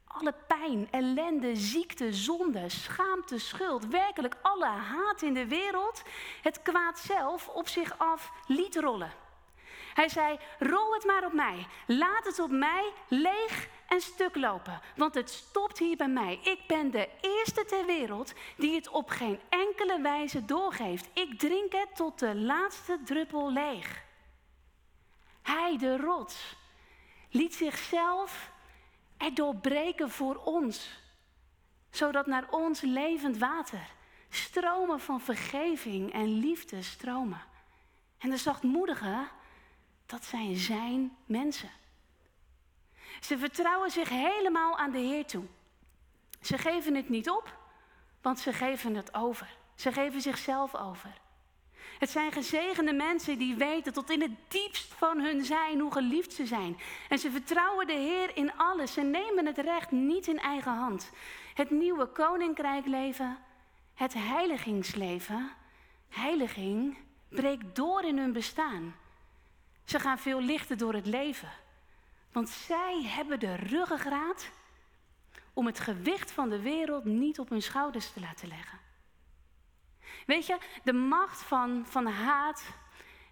alle 0.07 0.33
pijn, 0.47 0.87
ellende, 0.91 1.55
ziekte, 1.55 2.13
zonde, 2.13 2.69
schaamte, 2.69 3.39
schuld, 3.39 3.85
werkelijk 3.85 4.35
alle 4.41 4.65
haat 4.65 5.21
in 5.21 5.33
de 5.33 5.47
wereld, 5.47 6.01
het 6.41 6.61
kwaad 6.61 6.99
zelf 6.99 7.47
op 7.47 7.67
zich 7.67 7.97
af 7.97 8.31
liet 8.47 8.75
rollen. 8.75 9.13
Hij 9.93 10.09
zei: 10.09 10.39
Rol 10.59 10.93
het 10.93 11.05
maar 11.05 11.25
op 11.25 11.33
mij. 11.33 11.67
Laat 11.87 12.25
het 12.25 12.39
op 12.39 12.49
mij 12.49 12.93
leeg 13.07 13.67
en 13.89 14.01
stuk 14.01 14.35
lopen. 14.35 14.81
Want 14.95 15.13
het 15.13 15.29
stopt 15.29 15.77
hier 15.77 15.97
bij 15.97 16.07
mij. 16.07 16.39
Ik 16.43 16.59
ben 16.67 16.91
de 16.91 17.09
eerste 17.21 17.65
ter 17.65 17.85
wereld 17.85 18.33
die 18.57 18.75
het 18.75 18.89
op 18.89 19.09
geen 19.09 19.39
enkele 19.49 20.01
wijze 20.01 20.45
doorgeeft. 20.45 21.09
Ik 21.13 21.39
drink 21.39 21.71
het 21.71 21.95
tot 21.95 22.19
de 22.19 22.35
laatste 22.35 22.99
druppel 23.05 23.51
leeg. 23.51 24.03
Hij, 25.41 25.77
de 25.77 25.97
rots, 25.97 26.55
liet 27.29 27.55
zichzelf 27.55 28.51
er 29.17 29.33
doorbreken 29.33 30.09
voor 30.09 30.35
ons. 30.35 30.89
Zodat 31.89 32.25
naar 32.25 32.47
ons 32.49 32.81
levend 32.81 33.37
water 33.37 33.97
stromen 34.29 34.99
van 34.99 35.21
vergeving 35.21 36.13
en 36.13 36.39
liefde 36.39 36.81
stromen. 36.81 37.41
En 38.17 38.29
de 38.29 38.37
zachtmoedigen, 38.37 39.29
dat 40.05 40.25
zijn 40.25 40.55
zijn 40.55 41.17
mensen. 41.25 41.69
Ze 43.19 43.37
vertrouwen 43.37 43.91
zich 43.91 44.09
helemaal 44.09 44.77
aan 44.77 44.91
de 44.91 44.97
Heer 44.97 45.25
toe. 45.25 45.45
Ze 46.41 46.57
geven 46.57 46.95
het 46.95 47.09
niet 47.09 47.29
op, 47.29 47.57
want 48.21 48.39
ze 48.39 48.53
geven 48.53 48.95
het 48.95 49.13
over. 49.13 49.47
Ze 49.75 49.91
geven 49.91 50.21
zichzelf 50.21 50.75
over. 50.75 51.17
Het 51.99 52.09
zijn 52.09 52.31
gezegende 52.31 52.93
mensen 52.93 53.37
die 53.37 53.55
weten 53.55 53.93
tot 53.93 54.09
in 54.09 54.21
het 54.21 54.31
diepst 54.47 54.93
van 54.93 55.19
hun 55.19 55.45
zijn 55.45 55.79
hoe 55.79 55.91
geliefd 55.91 56.33
ze 56.33 56.45
zijn. 56.45 56.77
En 57.09 57.19
ze 57.19 57.31
vertrouwen 57.31 57.87
de 57.87 57.93
Heer 57.93 58.37
in 58.37 58.57
alles. 58.57 58.93
Ze 58.93 59.01
nemen 59.01 59.45
het 59.45 59.57
recht 59.57 59.91
niet 59.91 60.27
in 60.27 60.39
eigen 60.39 60.71
hand. 60.71 61.11
Het 61.53 61.69
nieuwe 61.69 62.05
koninkrijk 62.05 62.85
leven, 62.85 63.37
het 63.93 64.13
heiligingsleven, 64.13 65.51
heiliging 66.09 66.97
breekt 67.29 67.75
door 67.75 68.03
in 68.03 68.17
hun 68.17 68.33
bestaan. 68.33 68.95
Ze 69.85 69.99
gaan 69.99 70.19
veel 70.19 70.41
lichter 70.41 70.77
door 70.77 70.93
het 70.93 71.05
leven. 71.05 71.49
Want 72.31 72.49
zij 72.49 73.03
hebben 73.03 73.39
de 73.39 73.55
ruggengraat 73.55 74.49
om 75.53 75.65
het 75.65 75.79
gewicht 75.79 76.31
van 76.31 76.49
de 76.49 76.61
wereld 76.61 77.05
niet 77.05 77.39
op 77.39 77.49
hun 77.49 77.61
schouders 77.61 78.11
te 78.11 78.19
laten 78.19 78.47
leggen. 78.47 78.79
Weet 80.25 80.45
je, 80.45 80.57
de 80.83 80.93
macht 80.93 81.41
van, 81.41 81.85
van 81.85 82.05
haat 82.05 82.63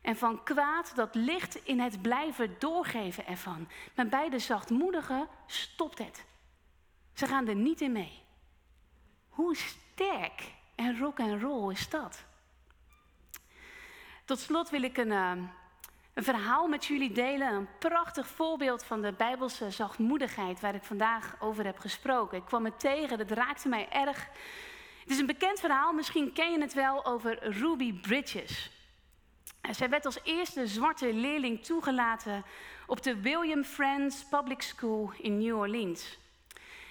en 0.01 0.15
van 0.15 0.43
kwaad, 0.43 0.95
dat 0.95 1.15
ligt 1.15 1.55
in 1.55 1.79
het 1.79 2.01
blijven 2.01 2.55
doorgeven 2.59 3.25
ervan. 3.25 3.67
Maar 3.95 4.07
bij 4.07 4.29
de 4.29 4.39
zachtmoedigen 4.39 5.27
stopt 5.45 5.97
het. 5.97 6.25
Ze 7.13 7.27
gaan 7.27 7.47
er 7.47 7.55
niet 7.55 7.81
in 7.81 7.91
mee. 7.91 8.23
Hoe 9.29 9.55
sterk 9.55 10.51
en 10.75 10.99
rock 10.99 11.19
en 11.19 11.39
roll 11.39 11.71
is 11.71 11.89
dat? 11.89 12.25
Tot 14.25 14.39
slot 14.39 14.69
wil 14.69 14.83
ik 14.83 14.97
een, 14.97 15.11
eh, 15.11 15.31
een 16.17 16.23
verhaal 16.23 16.67
met 16.67 16.85
jullie 16.85 17.11
delen. 17.11 17.53
Een 17.53 17.67
prachtig 17.79 18.27
voorbeeld 18.27 18.83
van 18.83 19.01
de 19.01 19.13
Bijbelse 19.17 19.71
zachtmoedigheid 19.71 20.59
waar 20.59 20.75
ik 20.75 20.83
vandaag 20.83 21.35
over 21.39 21.65
heb 21.65 21.77
gesproken. 21.77 22.37
Ik 22.37 22.45
kwam 22.45 22.65
het 22.65 22.79
tegen, 22.79 23.17
dat 23.17 23.31
raakte 23.31 23.67
mij 23.67 23.89
erg. 23.89 24.27
Het 24.99 25.09
is 25.09 25.19
een 25.19 25.25
bekend 25.25 25.59
verhaal, 25.59 25.93
misschien 25.93 26.33
ken 26.33 26.51
je 26.51 26.61
het 26.61 26.73
wel, 26.73 27.05
over 27.05 27.49
Ruby 27.59 27.93
Bridges. 27.93 28.71
Zij 29.71 29.89
werd 29.89 30.05
als 30.05 30.19
eerste 30.23 30.67
zwarte 30.67 31.13
leerling 31.13 31.63
toegelaten 31.65 32.45
op 32.87 33.03
de 33.03 33.21
William 33.21 33.63
Friends 33.63 34.25
Public 34.29 34.61
School 34.61 35.11
in 35.17 35.37
New 35.37 35.57
Orleans. 35.57 36.17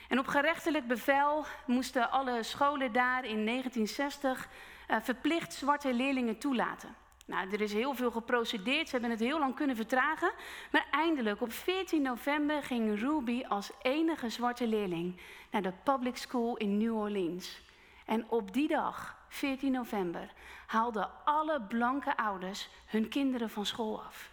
En 0.08 0.18
op 0.18 0.26
gerechtelijk 0.26 0.86
bevel 0.86 1.44
moesten 1.66 2.10
alle 2.10 2.42
scholen 2.42 2.92
daar 2.92 3.24
in 3.24 3.46
1960 3.46 4.48
uh, 4.90 4.96
verplicht 5.02 5.52
zwarte 5.52 5.94
leerlingen 5.94 6.38
toelaten. 6.38 7.05
Nou, 7.26 7.50
er 7.50 7.60
is 7.60 7.72
heel 7.72 7.94
veel 7.94 8.10
geprocedeerd, 8.10 8.86
ze 8.88 8.92
hebben 8.92 9.10
het 9.10 9.20
heel 9.20 9.38
lang 9.38 9.54
kunnen 9.54 9.76
vertragen. 9.76 10.32
Maar 10.70 10.86
eindelijk, 10.90 11.40
op 11.40 11.52
14 11.52 12.02
november, 12.02 12.62
ging 12.62 13.00
Ruby 13.00 13.44
als 13.48 13.70
enige 13.82 14.28
zwarte 14.28 14.66
leerling 14.66 15.20
naar 15.50 15.62
de 15.62 15.72
public 15.82 16.16
school 16.16 16.56
in 16.56 16.78
New 16.78 16.96
Orleans. 16.96 17.62
En 18.04 18.30
op 18.30 18.52
die 18.52 18.68
dag, 18.68 19.16
14 19.28 19.72
november, 19.72 20.32
haalden 20.66 21.10
alle 21.24 21.62
blanke 21.62 22.16
ouders 22.16 22.68
hun 22.86 23.08
kinderen 23.08 23.50
van 23.50 23.66
school 23.66 24.02
af. 24.02 24.30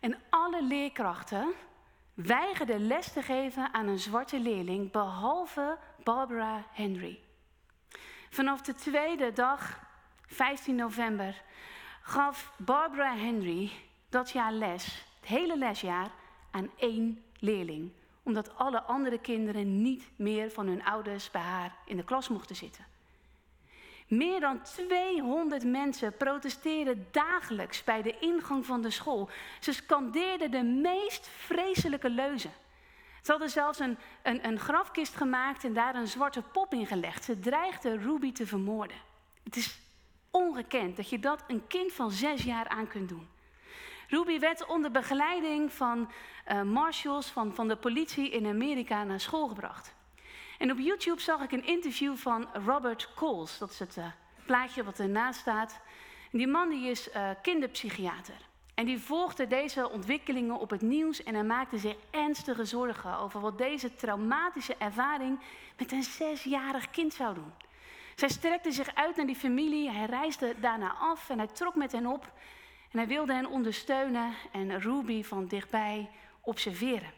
En 0.00 0.18
alle 0.30 0.62
leerkrachten 0.62 1.52
weigerden 2.14 2.86
les 2.86 3.12
te 3.12 3.22
geven 3.22 3.74
aan 3.74 3.86
een 3.86 3.98
zwarte 3.98 4.40
leerling, 4.40 4.90
behalve 4.90 5.78
Barbara 6.02 6.64
Henry. 6.72 7.20
Vanaf 8.30 8.60
de 8.60 8.74
tweede 8.74 9.32
dag 9.32 9.82
15 10.34 10.74
november, 10.74 11.42
gaf 12.02 12.52
Barbara 12.56 13.16
Henry 13.16 13.70
dat 14.08 14.30
jaar 14.30 14.52
les, 14.52 14.84
het 15.20 15.28
hele 15.28 15.58
lesjaar, 15.58 16.10
aan 16.50 16.70
één 16.76 17.24
leerling. 17.38 17.90
Omdat 18.22 18.56
alle 18.56 18.82
andere 18.82 19.18
kinderen 19.18 19.82
niet 19.82 20.04
meer 20.16 20.50
van 20.50 20.66
hun 20.66 20.84
ouders 20.84 21.30
bij 21.30 21.42
haar 21.42 21.74
in 21.86 21.96
de 21.96 22.04
klas 22.04 22.28
mochten 22.28 22.56
zitten. 22.56 22.84
Meer 24.06 24.40
dan 24.40 24.62
200 24.62 25.64
mensen 25.64 26.16
protesteerden 26.16 27.06
dagelijks 27.10 27.84
bij 27.84 28.02
de 28.02 28.18
ingang 28.18 28.66
van 28.66 28.82
de 28.82 28.90
school. 28.90 29.28
Ze 29.60 29.72
scandeerden 29.72 30.50
de 30.50 30.62
meest 30.62 31.28
vreselijke 31.28 32.10
leuzen. 32.10 32.52
Ze 33.22 33.30
hadden 33.30 33.50
zelfs 33.50 33.78
een, 33.78 33.98
een, 34.22 34.46
een 34.46 34.58
grafkist 34.58 35.14
gemaakt 35.16 35.64
en 35.64 35.72
daar 35.72 35.94
een 35.94 36.08
zwarte 36.08 36.42
pop 36.42 36.72
in 36.72 36.86
gelegd. 36.86 37.24
Ze 37.24 37.40
dreigden 37.40 38.02
Ruby 38.02 38.32
te 38.32 38.46
vermoorden. 38.46 38.96
Het 39.42 39.56
is 39.56 39.83
ongekend 40.34 40.96
dat 40.96 41.08
je 41.08 41.18
dat 41.18 41.44
een 41.46 41.66
kind 41.66 41.92
van 41.92 42.10
zes 42.10 42.42
jaar 42.42 42.68
aan 42.68 42.86
kunt 42.86 43.08
doen. 43.08 43.28
Ruby 44.08 44.38
werd 44.38 44.66
onder 44.66 44.90
begeleiding 44.90 45.72
van 45.72 46.10
uh, 46.48 46.62
marshals 46.62 47.26
van, 47.26 47.54
van 47.54 47.68
de 47.68 47.76
politie 47.76 48.30
in 48.30 48.46
Amerika 48.46 49.04
naar 49.04 49.20
school 49.20 49.48
gebracht. 49.48 49.94
En 50.58 50.70
op 50.70 50.78
YouTube 50.78 51.20
zag 51.20 51.42
ik 51.42 51.52
een 51.52 51.66
interview 51.66 52.16
van 52.16 52.48
Robert 52.66 53.14
Coles. 53.14 53.58
Dat 53.58 53.70
is 53.70 53.78
het 53.78 53.96
uh, 53.96 54.06
plaatje 54.46 54.84
wat 54.84 54.98
ernaast 54.98 55.40
staat. 55.40 55.80
En 56.32 56.38
die 56.38 56.46
man 56.46 56.68
die 56.68 56.90
is 56.90 57.08
uh, 57.08 57.30
kinderpsychiater. 57.42 58.40
En 58.74 58.86
die 58.86 58.98
volgde 58.98 59.46
deze 59.46 59.90
ontwikkelingen 59.90 60.58
op 60.58 60.70
het 60.70 60.82
nieuws 60.82 61.22
en 61.22 61.34
hij 61.34 61.44
maakte 61.44 61.78
zich 61.78 61.96
ernstige 62.10 62.64
zorgen 62.64 63.18
over 63.18 63.40
wat 63.40 63.58
deze 63.58 63.96
traumatische 63.96 64.76
ervaring 64.78 65.40
met 65.78 65.92
een 65.92 66.02
zesjarig 66.02 66.90
kind 66.90 67.14
zou 67.14 67.34
doen. 67.34 67.52
Zij 68.14 68.28
strekte 68.28 68.72
zich 68.72 68.94
uit 68.94 69.16
naar 69.16 69.26
die 69.26 69.36
familie, 69.36 69.90
hij 69.90 70.06
reisde 70.06 70.54
daarna 70.60 70.94
af 70.98 71.30
en 71.30 71.38
hij 71.38 71.46
trok 71.46 71.74
met 71.74 71.92
hen 71.92 72.06
op. 72.06 72.32
En 72.90 72.98
hij 72.98 73.08
wilde 73.08 73.32
hen 73.32 73.46
ondersteunen 73.46 74.34
en 74.52 74.80
Ruby 74.80 75.22
van 75.22 75.46
dichtbij 75.46 76.10
observeren. 76.40 77.12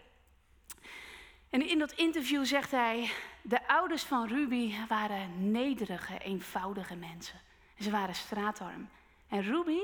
En 1.51 1.69
in 1.69 1.79
dat 1.79 1.93
interview 1.93 2.45
zegt 2.45 2.71
hij, 2.71 3.11
de 3.43 3.69
ouders 3.69 4.03
van 4.03 4.29
Ruby 4.29 4.75
waren 4.89 5.51
nederige, 5.51 6.19
eenvoudige 6.19 6.95
mensen. 6.95 7.41
Ze 7.79 7.91
waren 7.91 8.15
straatarm. 8.15 8.89
En 9.29 9.43
Ruby, 9.43 9.81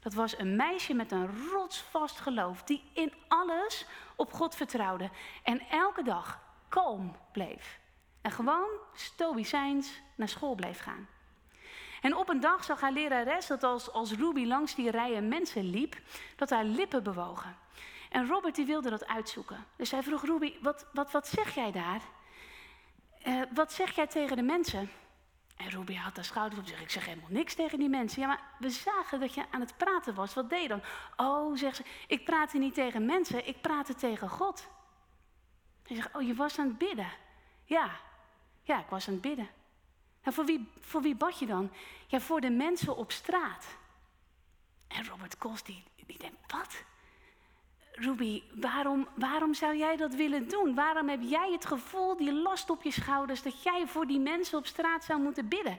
dat 0.00 0.14
was 0.14 0.38
een 0.38 0.56
meisje 0.56 0.94
met 0.94 1.12
een 1.12 1.48
rotsvast 1.50 2.20
geloof, 2.20 2.62
die 2.62 2.82
in 2.92 3.12
alles 3.28 3.86
op 4.16 4.32
God 4.32 4.54
vertrouwde 4.54 5.10
en 5.42 5.60
elke 5.60 6.02
dag 6.02 6.40
kalm 6.68 7.16
bleef. 7.32 7.78
En 8.24 8.30
gewoon 8.30 8.68
stoïcijns 8.94 10.00
naar 10.14 10.28
school 10.28 10.54
bleef 10.54 10.78
gaan. 10.80 11.08
En 12.00 12.16
op 12.16 12.28
een 12.28 12.40
dag 12.40 12.64
zag 12.64 12.80
haar 12.80 12.92
lerares 12.92 13.46
dat 13.46 13.62
als, 13.62 13.92
als 13.92 14.12
Ruby 14.12 14.44
langs 14.44 14.74
die 14.74 14.90
rijen 14.90 15.28
mensen 15.28 15.70
liep, 15.70 15.96
dat 16.36 16.50
haar 16.50 16.64
lippen 16.64 17.02
bewogen. 17.02 17.56
En 18.10 18.26
Robert 18.26 18.54
die 18.54 18.66
wilde 18.66 18.90
dat 18.90 19.06
uitzoeken. 19.06 19.66
Dus 19.76 19.90
hij 19.90 20.02
vroeg 20.02 20.24
Ruby, 20.24 20.54
wat, 20.60 20.86
wat, 20.92 21.10
wat 21.10 21.28
zeg 21.28 21.54
jij 21.54 21.72
daar? 21.72 22.00
Uh, 23.26 23.42
wat 23.54 23.72
zeg 23.72 23.94
jij 23.94 24.06
tegen 24.06 24.36
de 24.36 24.42
mensen? 24.42 24.90
En 25.56 25.68
Ruby 25.70 25.94
had 25.94 26.16
haar 26.16 26.24
schouders 26.24 26.60
op. 26.60 26.78
Ik 26.78 26.90
zeg 26.90 27.06
helemaal 27.06 27.30
niks 27.30 27.54
tegen 27.54 27.78
die 27.78 27.88
mensen. 27.88 28.20
Ja, 28.20 28.26
maar 28.26 28.42
we 28.58 28.70
zagen 28.70 29.20
dat 29.20 29.34
je 29.34 29.44
aan 29.50 29.60
het 29.60 29.76
praten 29.76 30.14
was. 30.14 30.34
Wat 30.34 30.50
deed 30.50 30.62
je 30.62 30.68
dan? 30.68 30.82
Oh, 31.16 31.56
zegt 31.56 31.76
ze, 31.76 31.84
ik 32.06 32.24
praatte 32.24 32.58
niet 32.58 32.74
tegen 32.74 33.06
mensen, 33.06 33.46
ik 33.46 33.60
praatte 33.60 33.94
tegen 33.94 34.28
God. 34.28 34.68
Hij 35.82 35.96
zegt, 35.96 36.14
oh, 36.14 36.22
je 36.22 36.34
was 36.34 36.58
aan 36.58 36.68
het 36.68 36.78
bidden. 36.78 37.12
Ja, 37.64 37.90
ja, 38.64 38.80
ik 38.80 38.88
was 38.88 39.06
aan 39.06 39.12
het 39.12 39.22
bidden. 39.22 39.48
Nou, 40.22 40.36
voor 40.36 40.44
wie, 40.44 40.68
voor 40.80 41.02
wie 41.02 41.14
bad 41.14 41.38
je 41.38 41.46
dan? 41.46 41.70
Ja, 42.06 42.20
voor 42.20 42.40
de 42.40 42.50
mensen 42.50 42.96
op 42.96 43.12
straat. 43.12 43.76
En 44.88 45.06
Robert 45.06 45.38
Kos, 45.38 45.62
die, 45.62 45.84
die 46.06 46.18
denkt, 46.18 46.52
wat? 46.52 46.84
Ruby, 47.92 48.42
waarom, 48.54 49.08
waarom 49.14 49.54
zou 49.54 49.76
jij 49.76 49.96
dat 49.96 50.14
willen 50.14 50.48
doen? 50.48 50.74
Waarom 50.74 51.08
heb 51.08 51.20
jij 51.22 51.52
het 51.52 51.66
gevoel, 51.66 52.16
die 52.16 52.32
last 52.32 52.70
op 52.70 52.82
je 52.82 52.90
schouders, 52.90 53.42
dat 53.42 53.62
jij 53.62 53.86
voor 53.86 54.06
die 54.06 54.20
mensen 54.20 54.58
op 54.58 54.66
straat 54.66 55.04
zou 55.04 55.20
moeten 55.20 55.48
bidden? 55.48 55.78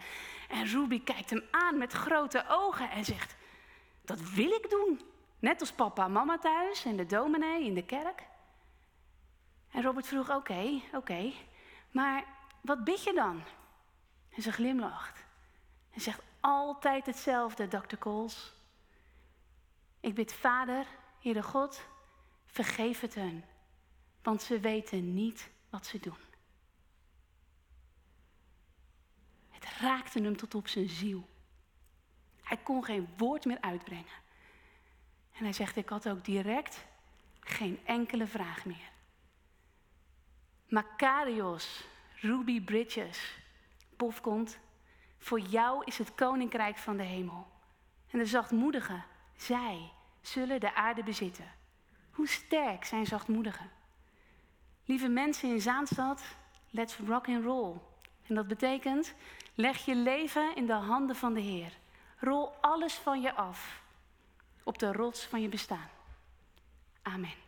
En 0.50 0.66
Ruby 0.66 1.04
kijkt 1.04 1.30
hem 1.30 1.44
aan 1.52 1.78
met 1.78 1.92
grote 1.94 2.46
ogen 2.50 2.90
en 2.92 3.06
zegt, 3.06 3.36
dat 4.02 4.30
wil 4.30 4.52
ik 4.52 4.70
doen. 4.70 5.02
Net 5.40 5.60
als 5.60 5.72
papa 5.72 6.06
en 6.06 6.12
mama 6.12 6.38
thuis 6.38 6.86
en 6.86 6.96
de 6.96 7.06
dominee 7.06 7.66
in 7.66 7.74
de 7.74 7.86
kerk. 7.86 8.24
En 9.72 9.82
Robert 9.82 10.08
vroeg, 10.08 10.36
oké, 10.36 10.82
oké, 10.94 11.32
maar 11.92 12.24
wat 12.66 12.84
bid 12.84 13.04
je 13.04 13.14
dan? 13.14 13.44
En 14.30 14.42
ze 14.42 14.52
glimlacht. 14.52 15.26
En 15.90 16.02
zegt 16.02 16.22
altijd 16.40 17.06
hetzelfde, 17.06 17.68
Dr. 17.68 17.96
Coles. 17.96 18.54
Ik 20.00 20.16
bid 20.16 20.34
Vader, 20.34 20.86
Heere 21.20 21.44
God, 21.44 21.86
vergeef 22.46 23.00
het 23.00 23.16
hen, 23.16 23.46
want 24.22 24.42
ze 24.42 24.60
weten 24.60 25.14
niet 25.14 25.50
wat 25.70 25.86
ze 25.86 26.00
doen. 26.00 26.18
Het 29.50 29.66
raakte 29.80 30.22
hem 30.22 30.38
tot 30.38 30.56
op 30.56 30.68
zijn 30.68 30.90
ziel. 30.90 31.30
Hij 32.42 32.58
kon 32.58 32.84
geen 32.84 33.08
woord 33.18 33.46
meer 33.46 33.62
uitbrengen. 33.62 34.24
En 35.32 35.44
hij 35.44 35.54
zegt, 35.54 35.76
ik 35.76 35.90
had 35.90 36.10
ook 36.10 36.26
direct 36.26 36.86
geen 37.40 37.80
enkele 37.86 38.28
vraag 38.28 38.66
meer. 38.66 38.92
Makarios, 40.68 41.84
Ruby 42.26 42.62
Bridges, 42.62 43.38
Bofkont, 43.98 44.60
voor 45.18 45.40
jou 45.40 45.84
is 45.86 45.98
het 45.98 46.16
koninkrijk 46.16 46.78
van 46.78 46.98
de 46.98 47.04
hemel. 47.04 47.48
En 48.12 48.20
de 48.20 48.26
zachtmoedigen, 48.26 49.04
zij 49.36 49.92
zullen 50.22 50.60
de 50.60 50.74
aarde 50.74 51.04
bezitten. 51.04 51.52
Hoe 52.12 52.28
sterk 52.28 52.86
zijn 52.86 53.06
zachtmoedigen? 53.06 53.70
Lieve 54.86 55.08
mensen 55.08 55.50
in 55.50 55.62
Zaanstad, 55.62 56.24
let's 56.70 56.98
rock 56.98 57.28
and 57.28 57.44
roll. 57.44 57.76
En 58.28 58.36
dat 58.36 58.48
betekent, 58.48 59.14
leg 59.54 59.86
je 59.86 59.96
leven 59.96 60.56
in 60.56 60.66
de 60.66 60.74
handen 60.74 61.16
van 61.16 61.34
de 61.34 61.42
Heer. 61.42 61.78
Rol 62.20 62.52
alles 62.62 62.94
van 62.94 63.22
je 63.22 63.34
af 63.34 63.82
op 64.64 64.78
de 64.78 64.92
rots 64.92 65.26
van 65.26 65.42
je 65.42 65.50
bestaan. 65.50 65.90
Amen. 67.02 67.45